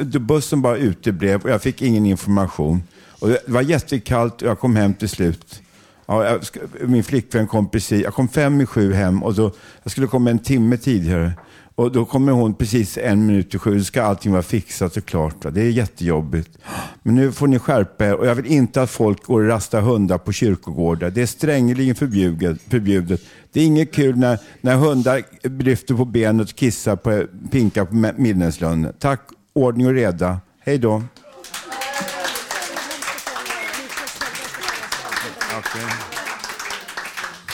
[0.00, 2.82] det, bussen bara uteblev och jag fick ingen information.
[3.18, 5.62] Och det var jättekallt och jag kom hem till slut.
[6.10, 6.40] Ja, jag,
[6.88, 9.52] min flickvän kom precis, jag kom fem i sju hem och då,
[9.82, 11.32] jag skulle komma en timme tidigare.
[11.74, 15.04] Och då kommer hon precis en minut i sju, då ska allting vara fixat och
[15.04, 15.44] klart.
[15.44, 15.50] Va?
[15.50, 16.58] Det är jättejobbigt.
[17.02, 19.80] Men nu får ni skärpa er och jag vill inte att folk går och rastar
[19.80, 21.10] hundar på kyrkogårdar.
[21.10, 22.60] Det är strängeligen förbjudet.
[22.68, 23.20] förbjudet.
[23.52, 25.22] Det är inget kul när, när hundar
[25.62, 28.92] lyfter på benet och kissar på, pinkar på minneslunden.
[28.98, 29.20] Tack,
[29.52, 30.40] ordning och reda.
[30.60, 31.02] Hej då.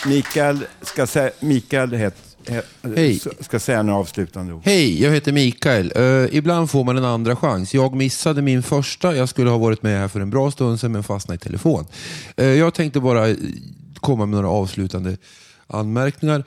[0.07, 2.15] Mikael ska, sä Mikael het,
[2.47, 3.21] het, Hej.
[3.41, 4.63] ska säga några avslutande ord.
[4.65, 5.93] Hej, jag heter Mikael.
[5.97, 7.75] Eh, ibland får man en andra chans.
[7.75, 9.17] Jag missade min första.
[9.17, 11.87] Jag skulle ha varit med här för en bra stund sedan men fastnade i telefon.
[12.37, 13.37] Eh, jag tänkte bara eh,
[13.95, 15.17] komma med några avslutande
[15.67, 16.45] anmärkningar.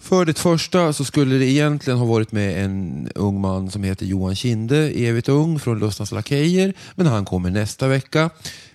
[0.00, 4.06] För det första så skulle det egentligen ha varit med en ung man som heter
[4.06, 6.74] Johan Kinde, evigt ung, från Lustnas Lakejer.
[6.94, 8.30] Men han kommer nästa vecka.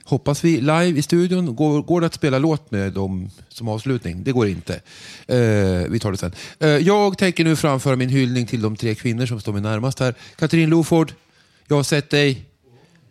[0.09, 1.55] Hoppas vi live i studion.
[1.55, 4.23] Går, går det att spela låt med dem som avslutning?
[4.23, 4.73] Det går inte.
[5.27, 5.37] Eh,
[5.89, 6.31] vi tar det sen.
[6.59, 9.99] Eh, jag tänker nu framföra min hyllning till de tre kvinnor som står mig närmast
[9.99, 10.15] här.
[10.35, 11.13] Katrin Loford,
[11.67, 12.45] jag har sett dig.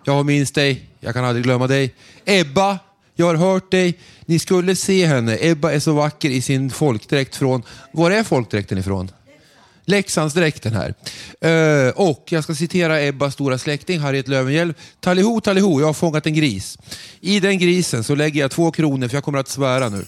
[0.05, 0.85] Jag har minst dig.
[1.01, 1.95] Jag kan aldrig glömma dig.
[2.25, 2.79] Ebba,
[3.15, 3.99] jag har hört dig.
[4.27, 5.39] Ni skulle se henne.
[5.41, 7.63] Ebba är så vacker i sin folkdräkt från...
[7.93, 9.11] Var är folkdräkten ifrån?
[9.89, 10.95] Leksandsdräkten här.
[11.41, 14.75] Eh, och jag ska citera Ebbas stora släkting Harriet Löwenhjelm.
[15.01, 16.79] Taliho, taliho, jag har fångat en gris.
[17.21, 20.05] I den grisen så lägger jag två kronor för jag kommer att svära nu.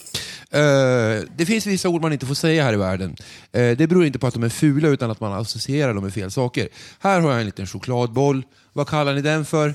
[0.50, 3.16] Eh, det finns vissa ord man inte får säga här i världen.
[3.52, 6.14] Eh, det beror inte på att de är fula utan att man associerar dem med
[6.14, 6.68] fel saker.
[6.98, 8.42] Här har jag en liten chokladboll.
[8.72, 9.74] Vad kallar ni den för?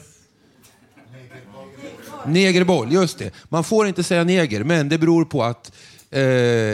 [2.26, 3.32] Negerboll, just det.
[3.50, 5.72] Man får inte säga neger, men det beror på att
[6.12, 6.22] eh,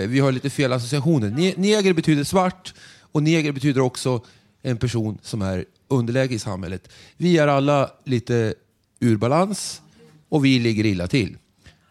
[0.08, 1.30] vi har lite fel associationer.
[1.30, 2.74] Ne neger betyder svart
[3.12, 4.22] och neger betyder också
[4.62, 6.88] en person som är underläge i samhället.
[7.18, 8.54] Vi är alla lite
[9.00, 9.82] ur balans
[10.30, 11.38] och vi ligger illa till.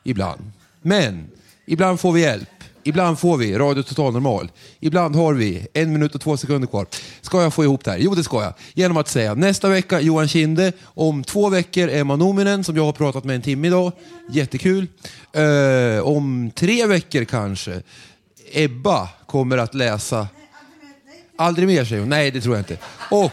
[0.05, 0.53] Ibland.
[0.83, 1.29] Men
[1.67, 2.49] ibland får vi hjälp.
[2.83, 4.51] Ibland får vi Radio Total Normal.
[4.81, 6.87] Ibland har vi en minut och två sekunder kvar.
[7.21, 7.99] Ska jag få ihop det här?
[7.99, 8.55] Jo, det ska jag.
[8.75, 10.73] Genom att säga nästa vecka Johan Kinde.
[10.83, 13.93] Om två veckor Emma Nominen som jag har pratat med en timme idag.
[14.31, 14.87] Jättekul.
[15.37, 17.83] Uh, om tre veckor kanske
[18.53, 20.29] Ebba kommer att läsa
[21.41, 22.09] Aldrig mer säger hon.
[22.09, 22.77] Nej, det tror jag inte.
[23.11, 23.33] Och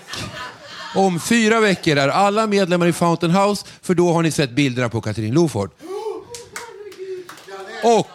[0.95, 4.89] om fyra veckor är alla medlemmar i Fountain House, för då har ni sett bilderna
[4.89, 5.71] på Katrin Loford.
[7.83, 8.07] Och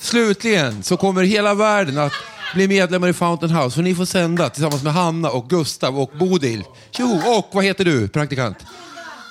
[0.00, 2.12] slutligen så kommer hela världen att
[2.54, 6.10] bli medlemmar i Fountain House, för ni får sända tillsammans med Hanna och Gustav och
[6.18, 6.64] Bodil.
[6.98, 8.58] Jo, och vad heter du, praktikant?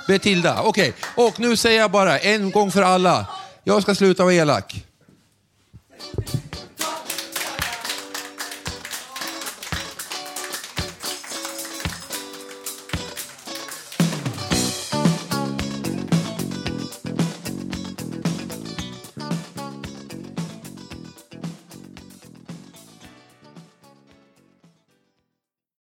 [0.07, 0.93] Betilda, okej.
[1.15, 3.25] Och nu säger jag bara en gång för alla,
[3.63, 4.85] jag ska sluta vara elak.